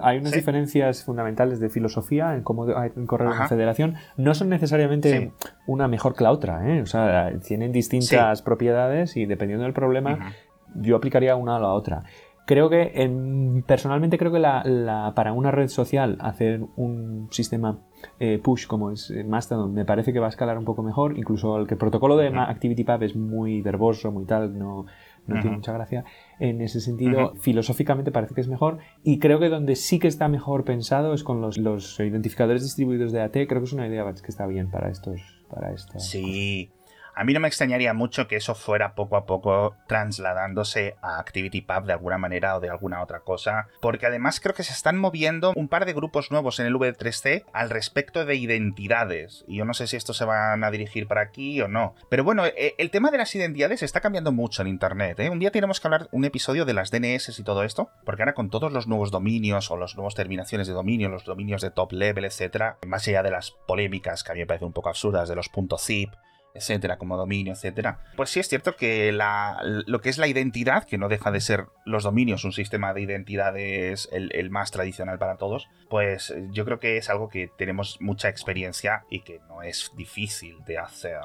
[0.00, 3.96] hay unas diferencias fundamentales de filosofía en cómo hay que correr una federación.
[4.16, 5.32] No son necesariamente
[5.66, 6.80] una mejor que la otra, ¿eh?
[6.80, 10.32] O sea, tienen distintas propiedades y dependiendo del problema,
[10.74, 12.02] yo aplicaría una a la otra.
[12.44, 17.78] Creo que, personalmente creo que la, para una red social hacer un sistema
[18.18, 21.16] eh, push como es Mastodon me parece que va a escalar un poco mejor.
[21.16, 24.86] Incluso el que el protocolo de ActivityPub es muy verboso, muy tal, no,
[25.26, 26.04] no tiene mucha gracia.
[26.40, 28.78] En ese sentido, filosóficamente parece que es mejor.
[29.04, 33.12] Y creo que donde sí que está mejor pensado es con los, los identificadores distribuidos
[33.12, 33.32] de AT.
[33.32, 35.20] Creo que es una idea que está bien para estos.
[35.48, 36.70] Para sí.
[37.14, 41.84] A mí no me extrañaría mucho que eso fuera poco a poco trasladándose a ActivityPub
[41.84, 45.52] de alguna manera o de alguna otra cosa, porque además creo que se están moviendo
[45.54, 49.74] un par de grupos nuevos en el V3C al respecto de identidades, y yo no
[49.74, 51.94] sé si estos se van a dirigir para aquí o no.
[52.08, 55.20] Pero bueno, e, el tema de las identidades está cambiando mucho en Internet.
[55.20, 55.30] ¿eh?
[55.30, 58.34] Un día tenemos que hablar un episodio de las DNS y todo esto, porque ahora
[58.34, 61.92] con todos los nuevos dominios o las nuevas terminaciones de dominio, los dominios de top
[61.92, 65.28] level, etcétera, más allá de las polémicas que a mí me parecen un poco absurdas
[65.28, 66.10] de los .zip,
[66.54, 68.00] etcétera, como dominio, etcétera.
[68.16, 71.40] Pues sí es cierto que la, lo que es la identidad, que no deja de
[71.40, 76.64] ser los dominios un sistema de identidades el, el, más tradicional para todos, pues yo
[76.64, 81.20] creo que es algo que tenemos mucha experiencia y que no es difícil de hacer.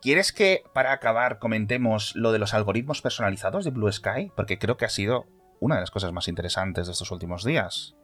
[0.00, 4.32] ¿Quieres que para acabar comentemos lo de los algoritmos personalizados de Blue Sky?
[4.36, 5.26] Porque creo que ha sido
[5.60, 7.97] una de las cosas más interesantes de estos últimos días.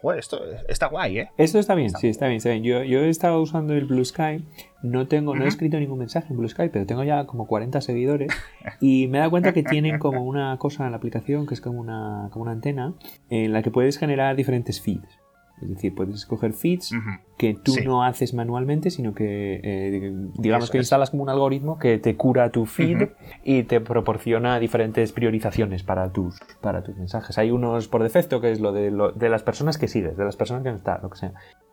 [0.00, 1.30] Joder, esto está guay, ¿eh?
[1.36, 2.62] Esto está bien, sí, está bien, está bien.
[2.62, 4.44] Yo, yo he estado usando el Blue Sky,
[4.82, 7.80] no tengo, no he escrito ningún mensaje en Blue Sky, pero tengo ya como 40
[7.80, 8.32] seguidores
[8.80, 11.60] y me he dado cuenta que tienen como una cosa en la aplicación que es
[11.60, 12.94] como una, como una antena
[13.30, 15.25] en la que puedes generar diferentes feeds.
[15.62, 16.92] Es decir, puedes escoger feeds
[17.38, 21.98] que tú no haces manualmente, sino que eh, digamos que instalas como un algoritmo que
[21.98, 23.08] te cura tu feed
[23.42, 27.38] y te proporciona diferentes priorizaciones para tus, para tus mensajes.
[27.38, 30.24] Hay unos por defecto que es lo de, lo de las personas que sigues, de
[30.24, 31.32] las personas que no están, lo que sea.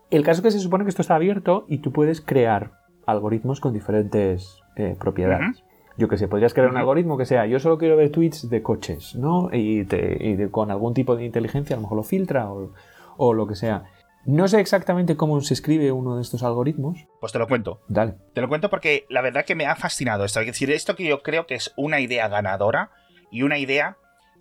[0.10, 2.72] El caso es que se supone que esto está abierto y tú puedes crear
[3.06, 5.64] algoritmos con diferentes eh, propiedades.
[5.98, 8.64] Yo que sé, podrías crear un algoritmo que sea, yo solo quiero ver tweets de
[8.64, 9.50] coches, ¿no?
[9.54, 12.72] Y, te, con algún tipo de inteligencia a lo mejor lo filtra o
[13.18, 13.84] o lo que sea.
[14.26, 16.98] No sé exactamente cómo se escribe uno de estos algoritmos.
[17.20, 17.82] Pues te lo cuento.
[17.90, 18.16] Dale.
[18.34, 20.40] Te lo cuento porque la verdad que me ha fascinado esto.
[20.40, 22.92] Es decir, esto que yo creo que es una idea ganadora
[23.32, 23.98] y una idea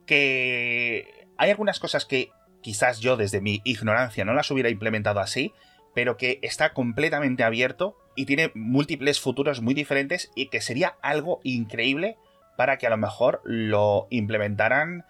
[0.07, 2.31] que hay algunas cosas que
[2.61, 5.53] quizás yo desde mi ignorancia no las hubiera implementado así,
[5.95, 11.41] pero que está completamente abierto y tiene múltiples futuros muy diferentes y que sería algo
[11.43, 12.17] increíble
[12.57, 15.05] para que a lo mejor lo implementaran,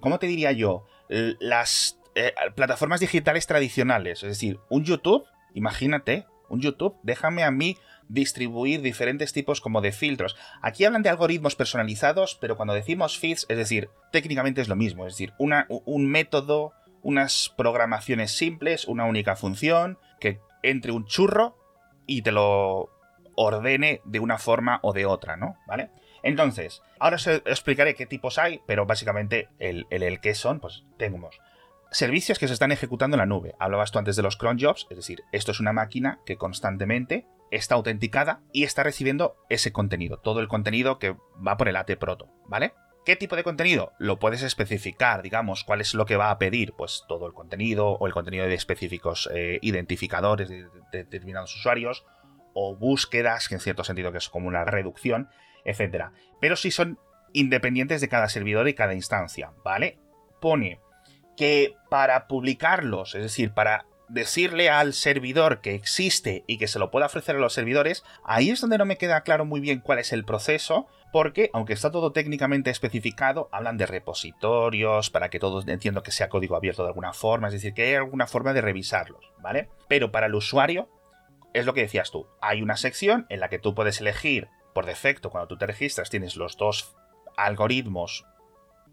[0.00, 0.86] ¿cómo te diría yo?
[1.08, 4.22] Las eh, plataformas digitales tradicionales.
[4.22, 7.78] Es decir, un YouTube, imagínate, un YouTube, déjame a mí
[8.08, 10.36] distribuir diferentes tipos como de filtros.
[10.60, 15.06] Aquí hablan de algoritmos personalizados, pero cuando decimos feeds, es decir, técnicamente es lo mismo,
[15.06, 21.56] es decir, una, un método, unas programaciones simples, una única función, que entre un churro
[22.06, 22.90] y te lo
[23.36, 25.56] ordene de una forma o de otra, ¿no?
[25.66, 25.90] ¿Vale?
[26.22, 30.84] Entonces, ahora os explicaré qué tipos hay, pero básicamente el, el, el qué son, pues
[30.98, 31.40] tenemos
[31.90, 33.54] servicios que se están ejecutando en la nube.
[33.58, 37.26] Hablabas tú antes de los cron jobs, es decir, esto es una máquina que constantemente
[37.50, 41.90] está autenticada y está recibiendo ese contenido, todo el contenido que va por el AT
[41.98, 42.72] Proto, ¿vale?
[43.04, 43.92] ¿Qué tipo de contenido?
[43.98, 47.88] Lo puedes especificar, digamos, cuál es lo que va a pedir, pues todo el contenido
[47.88, 52.04] o el contenido de específicos eh, identificadores de, determinados usuarios
[52.52, 55.30] o búsquedas, que en cierto sentido que es como una reducción,
[55.64, 56.10] etc.
[56.40, 56.98] Pero si son
[57.32, 59.98] independientes de cada servidor y cada instancia, ¿vale?
[60.40, 60.80] Pone
[61.40, 66.90] que para publicarlos, es decir, para decirle al servidor que existe y que se lo
[66.90, 70.00] pueda ofrecer a los servidores, ahí es donde no me queda claro muy bien cuál
[70.00, 75.66] es el proceso, porque aunque está todo técnicamente especificado, hablan de repositorios para que todos
[75.66, 78.60] entiendo que sea código abierto de alguna forma, es decir, que hay alguna forma de
[78.60, 79.70] revisarlos, ¿vale?
[79.88, 80.90] Pero para el usuario,
[81.54, 84.84] es lo que decías tú, hay una sección en la que tú puedes elegir por
[84.84, 86.94] defecto, cuando tú te registras, tienes los dos
[87.38, 88.26] algoritmos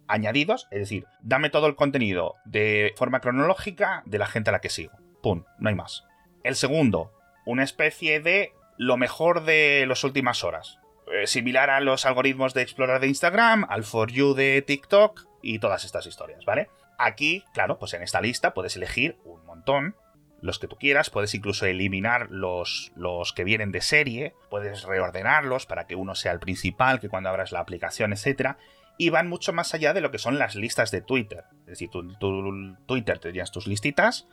[0.07, 4.61] añadidos, es decir, dame todo el contenido de forma cronológica de la gente a la
[4.61, 4.93] que sigo.
[5.21, 6.05] Pum, no hay más.
[6.43, 7.11] El segundo,
[7.45, 10.79] una especie de lo mejor de las últimas horas.
[11.11, 15.59] Eh, similar a los algoritmos de Explorer de Instagram, al For You de TikTok y
[15.59, 16.69] todas estas historias, ¿vale?
[16.97, 19.95] Aquí, claro, pues en esta lista puedes elegir un montón,
[20.41, 25.65] los que tú quieras, puedes incluso eliminar los, los que vienen de serie, puedes reordenarlos
[25.65, 28.57] para que uno sea el principal, que cuando abras la aplicación, etc.
[28.97, 31.43] Y van mucho más allá de lo que son las listas de Twitter.
[31.61, 34.27] Es decir, tu, tu Twitter tendrías tus listitas,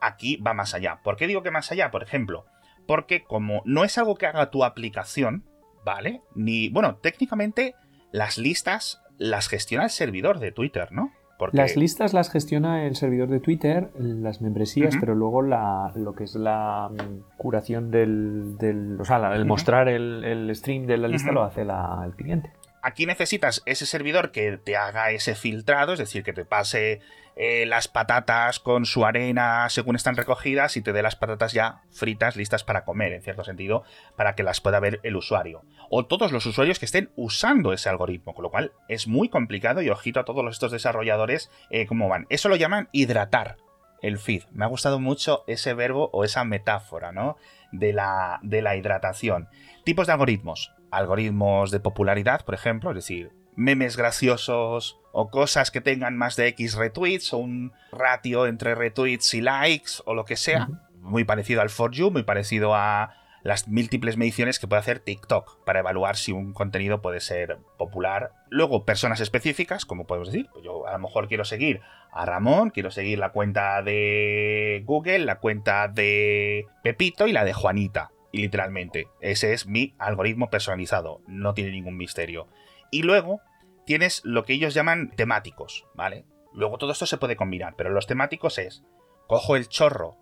[0.00, 1.00] aquí va más allá.
[1.02, 1.90] ¿Por qué digo que más allá?
[1.90, 2.44] Por ejemplo,
[2.86, 5.44] porque como no es algo que haga tu aplicación,
[5.84, 6.22] ¿vale?
[6.34, 7.74] Ni, bueno, técnicamente
[8.10, 11.12] las listas las gestiona el servidor de Twitter, ¿no?
[11.38, 11.56] Porque...
[11.56, 16.24] Las listas las gestiona el servidor de Twitter, las membresías, pero luego la, lo que
[16.24, 21.08] es la mm, curación del, del o sea, el mostrar el, el, stream de la
[21.08, 22.52] lista lo hace la, el cliente.
[22.82, 27.00] Aquí necesitas ese servidor que te haga ese filtrado, es decir, que te pase
[27.36, 31.82] eh, las patatas con su arena según están recogidas y te dé las patatas ya
[31.92, 33.84] fritas, listas para comer, en cierto sentido,
[34.16, 35.62] para que las pueda ver el usuario.
[35.90, 39.80] O todos los usuarios que estén usando ese algoritmo, con lo cual es muy complicado
[39.80, 42.26] y ojito a todos estos desarrolladores eh, cómo van.
[42.30, 43.58] Eso lo llaman hidratar
[44.02, 44.42] el feed.
[44.50, 47.36] Me ha gustado mucho ese verbo o esa metáfora, ¿no?
[47.70, 49.48] De la, de la hidratación.
[49.84, 55.80] Tipos de algoritmos algoritmos de popularidad, por ejemplo, es decir, memes graciosos o cosas que
[55.80, 60.36] tengan más de X retweets o un ratio entre retweets y likes o lo que
[60.36, 60.68] sea.
[61.00, 65.64] Muy parecido al For You, muy parecido a las múltiples mediciones que puede hacer TikTok
[65.64, 68.30] para evaluar si un contenido puede ser popular.
[68.50, 71.80] Luego, personas específicas, como podemos decir, pues yo a lo mejor quiero seguir
[72.12, 77.52] a Ramón, quiero seguir la cuenta de Google, la cuenta de Pepito y la de
[77.52, 79.08] Juanita y literalmente.
[79.20, 82.48] Ese es mi algoritmo personalizado, no tiene ningún misterio.
[82.90, 83.40] Y luego
[83.86, 86.24] tienes lo que ellos llaman temáticos, ¿vale?
[86.52, 88.82] Luego todo esto se puede combinar, pero los temáticos es,
[89.28, 90.16] cojo el chorro,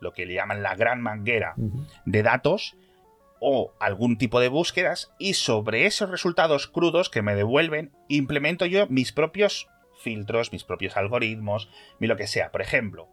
[0.00, 1.54] lo que le llaman la gran manguera
[2.06, 2.76] de datos,
[3.40, 8.86] o algún tipo de búsquedas, y sobre esos resultados crudos que me devuelven, implemento yo
[8.88, 9.68] mis propios
[9.98, 11.68] filtros, mis propios algoritmos,
[11.98, 12.50] mi lo que sea.
[12.50, 13.08] Por ejemplo,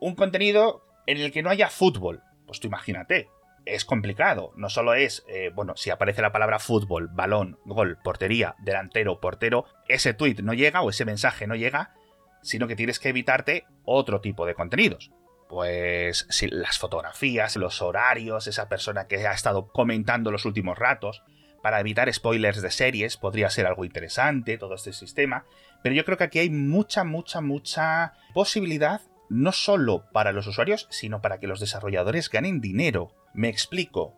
[0.00, 2.22] un contenido en el que no haya fútbol,
[2.52, 3.30] pues tú imagínate,
[3.64, 4.52] es complicado.
[4.56, 9.64] No solo es, eh, bueno, si aparece la palabra fútbol, balón, gol, portería, delantero, portero,
[9.88, 11.94] ese tweet no llega o ese mensaje no llega,
[12.42, 15.12] sino que tienes que evitarte otro tipo de contenidos.
[15.48, 21.22] Pues si las fotografías, los horarios, esa persona que ha estado comentando los últimos ratos,
[21.62, 25.46] para evitar spoilers de series podría ser algo interesante todo este sistema,
[25.82, 29.00] pero yo creo que aquí hay mucha, mucha, mucha posibilidad
[29.32, 33.12] no solo para los usuarios, sino para que los desarrolladores ganen dinero.
[33.32, 34.14] Me explico.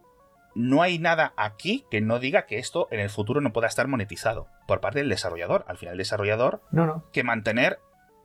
[0.56, 3.86] No hay nada aquí que no diga que esto en el futuro no pueda estar
[3.86, 5.64] monetizado por parte del desarrollador.
[5.68, 7.04] Al final, el desarrollador no, no.
[7.12, 7.78] que mantener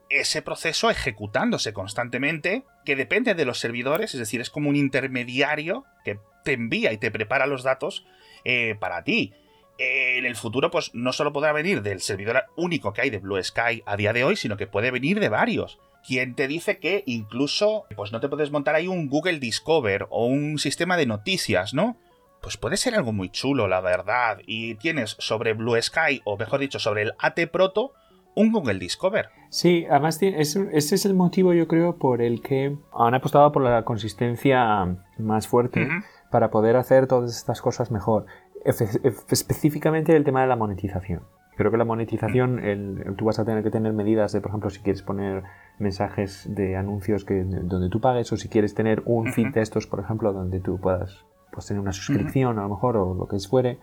[0.09, 5.85] ese proceso ejecutándose constantemente, que depende de los servidores, es decir, es como un intermediario
[6.03, 8.07] que te envía y te prepara los datos
[8.45, 9.35] eh, para ti.
[9.77, 13.41] en el futuro, pues no solo podrá venir del servidor único que hay de Blue
[13.43, 15.79] Sky a día de hoy, sino que puede venir de varios.
[16.09, 20.25] Quien te dice que incluso pues no te puedes montar ahí un Google Discover o
[20.25, 21.97] un sistema de noticias, ¿no?
[22.41, 24.39] Pues puede ser algo muy chulo, la verdad.
[24.47, 27.93] Y tienes sobre Blue Sky, o mejor dicho, sobre el AT Proto,
[28.33, 29.29] un Google Discover.
[29.49, 33.85] Sí, además ese es el motivo yo creo por el que han apostado por la
[33.85, 34.87] consistencia
[35.19, 35.87] más fuerte
[36.31, 38.25] para poder hacer todas estas cosas mejor.
[38.65, 41.21] específicamente el tema de la monetización.
[41.55, 44.71] Creo que la monetización, el, tú vas a tener que tener medidas de, por ejemplo,
[44.71, 45.43] si quieres poner
[45.79, 49.87] mensajes de anuncios que, donde tú pagues o si quieres tener un feed de estos,
[49.87, 53.39] por ejemplo, donde tú puedas pues, tener una suscripción a lo mejor o lo que
[53.39, 53.79] fuere.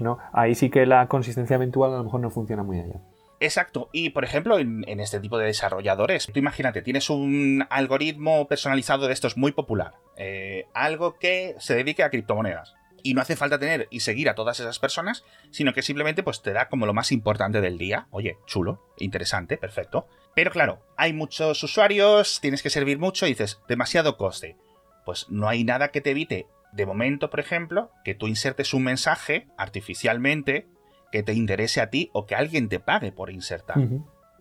[0.00, 0.18] ¿no?
[0.32, 3.00] Ahí sí que la consistencia eventual a lo mejor no funciona muy allá.
[3.40, 3.90] Exacto.
[3.92, 9.12] Y por ejemplo, en, este tipo de desarrolladores, tú imagínate, tienes un algoritmo personalizado de
[9.12, 9.94] estos muy popular.
[10.16, 14.34] Eh, algo que se dedique a criptomonedas y no hace falta tener y seguir a
[14.34, 18.06] todas esas personas, sino que simplemente pues te da como lo más importante del día.
[18.10, 20.08] Oye, chulo, interesante, perfecto.
[20.34, 24.56] Pero claro, hay muchos usuarios, tienes que servir mucho y dices, demasiado coste.
[25.04, 28.82] Pues no hay nada que te evite, de momento, por ejemplo, que tú insertes un
[28.82, 30.66] mensaje artificialmente
[31.12, 33.76] que te interese a ti o que alguien te pague por insertar.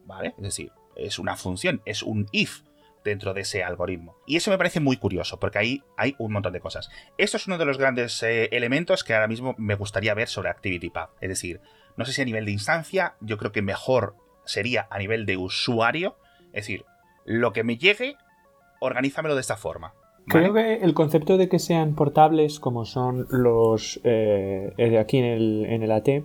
[0.05, 0.33] ¿Vale?
[0.37, 2.61] Es decir, es una función, es un if
[3.03, 4.17] dentro de ese algoritmo.
[4.25, 6.89] Y eso me parece muy curioso, porque ahí hay un montón de cosas.
[7.19, 10.49] Esto es uno de los grandes eh, elementos que ahora mismo me gustaría ver sobre
[10.49, 11.09] ActivityPub.
[11.21, 11.61] Es decir,
[11.97, 14.15] no sé si a nivel de instancia, yo creo que mejor
[14.45, 16.15] sería a nivel de usuario.
[16.47, 16.85] Es decir,
[17.25, 18.15] lo que me llegue,
[18.79, 19.93] organízamelo de esta forma.
[20.27, 25.25] Creo que el concepto de que sean portables como son los eh, de aquí en
[25.25, 26.23] el, en el AT eh,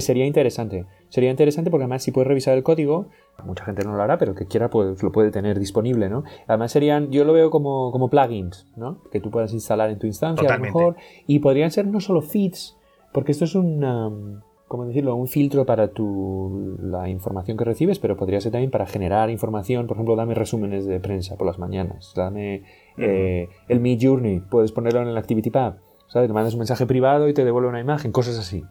[0.00, 0.86] sería interesante.
[1.08, 3.08] Sería interesante porque además si puedes revisar el código,
[3.44, 6.24] mucha gente no lo hará, pero que quiera pues, lo puede tener disponible, ¿no?
[6.46, 9.02] Además serían, yo lo veo como, como plugins, ¿no?
[9.12, 10.96] Que tú puedas instalar en tu instancia a lo mejor.
[11.26, 12.76] Y podrían ser no solo feeds,
[13.12, 15.14] porque esto es un, ¿cómo decirlo?
[15.14, 19.86] Un filtro para tu, la información que recibes, pero podría ser también para generar información.
[19.86, 22.64] Por ejemplo, dame resúmenes de prensa por las mañanas, dame
[22.96, 25.76] eh, el Mi Journey, puedes ponerlo en el ActivityPub,
[26.08, 26.28] ¿sabes?
[26.28, 28.64] Te mandas un mensaje privado y te devuelve una imagen, cosas así.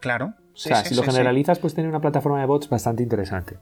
[0.00, 0.34] Claro.
[0.54, 3.56] o sea, si lo generalizas, pues tiene una plataforma de bots bastante interesante.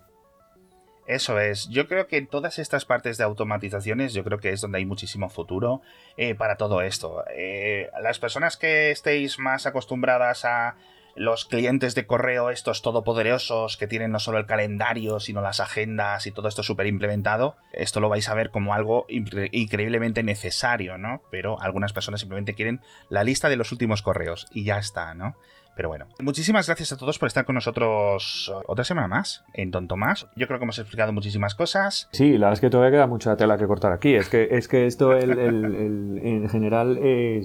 [1.08, 1.70] Eso es.
[1.70, 4.84] Yo creo que en todas estas partes de automatizaciones, yo creo que es donde hay
[4.84, 5.80] muchísimo futuro
[6.18, 7.24] eh, para todo esto.
[7.34, 10.76] Eh, las personas que estéis más acostumbradas a
[11.18, 16.26] los clientes de correo estos todopoderosos que tienen no solo el calendario, sino las agendas
[16.26, 21.22] y todo esto súper implementado, esto lo vais a ver como algo increíblemente necesario, ¿no?
[21.30, 25.36] Pero algunas personas simplemente quieren la lista de los últimos correos y ya está, ¿no?
[25.78, 29.86] Pero bueno, muchísimas gracias a todos por estar con nosotros otra semana más en Don
[29.86, 30.26] Tomás.
[30.34, 32.08] Yo creo que hemos explicado muchísimas cosas.
[32.10, 34.16] Sí, la verdad es que todavía queda mucha tela que cortar aquí.
[34.16, 37.44] Es que, es que esto en general eh,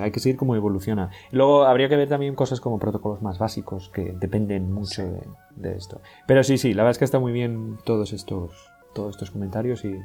[0.00, 1.10] hay que seguir cómo evoluciona.
[1.30, 5.20] Luego habría que ver también cosas como protocolos más básicos que dependen mucho de,
[5.54, 6.00] de esto.
[6.26, 9.84] Pero sí, sí, la verdad es que está muy bien todos estos, todos estos comentarios
[9.84, 9.96] y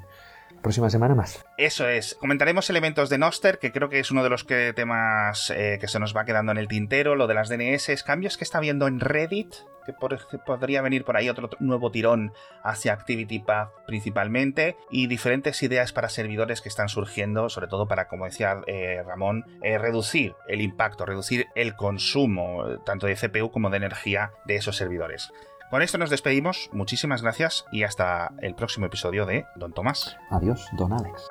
[0.63, 1.45] próxima semana más.
[1.57, 2.15] Eso es.
[2.15, 5.99] Comentaremos elementos de Noster, que creo que es uno de los temas eh, que se
[5.99, 8.99] nos va quedando en el tintero, lo de las DNS, cambios que está viendo en
[8.99, 9.53] Reddit,
[9.85, 12.31] que podría venir por ahí otro nuevo tirón
[12.63, 18.25] hacia ActivityPath principalmente, y diferentes ideas para servidores que están surgiendo, sobre todo para, como
[18.25, 23.77] decía eh, Ramón, eh, reducir el impacto, reducir el consumo, tanto de CPU como de
[23.77, 25.31] energía de esos servidores.
[25.69, 30.15] Con esto nos despedimos, muchísimas gracias y hasta el próximo episodio de Don Tomás.
[30.29, 31.27] Adiós, Don Alex.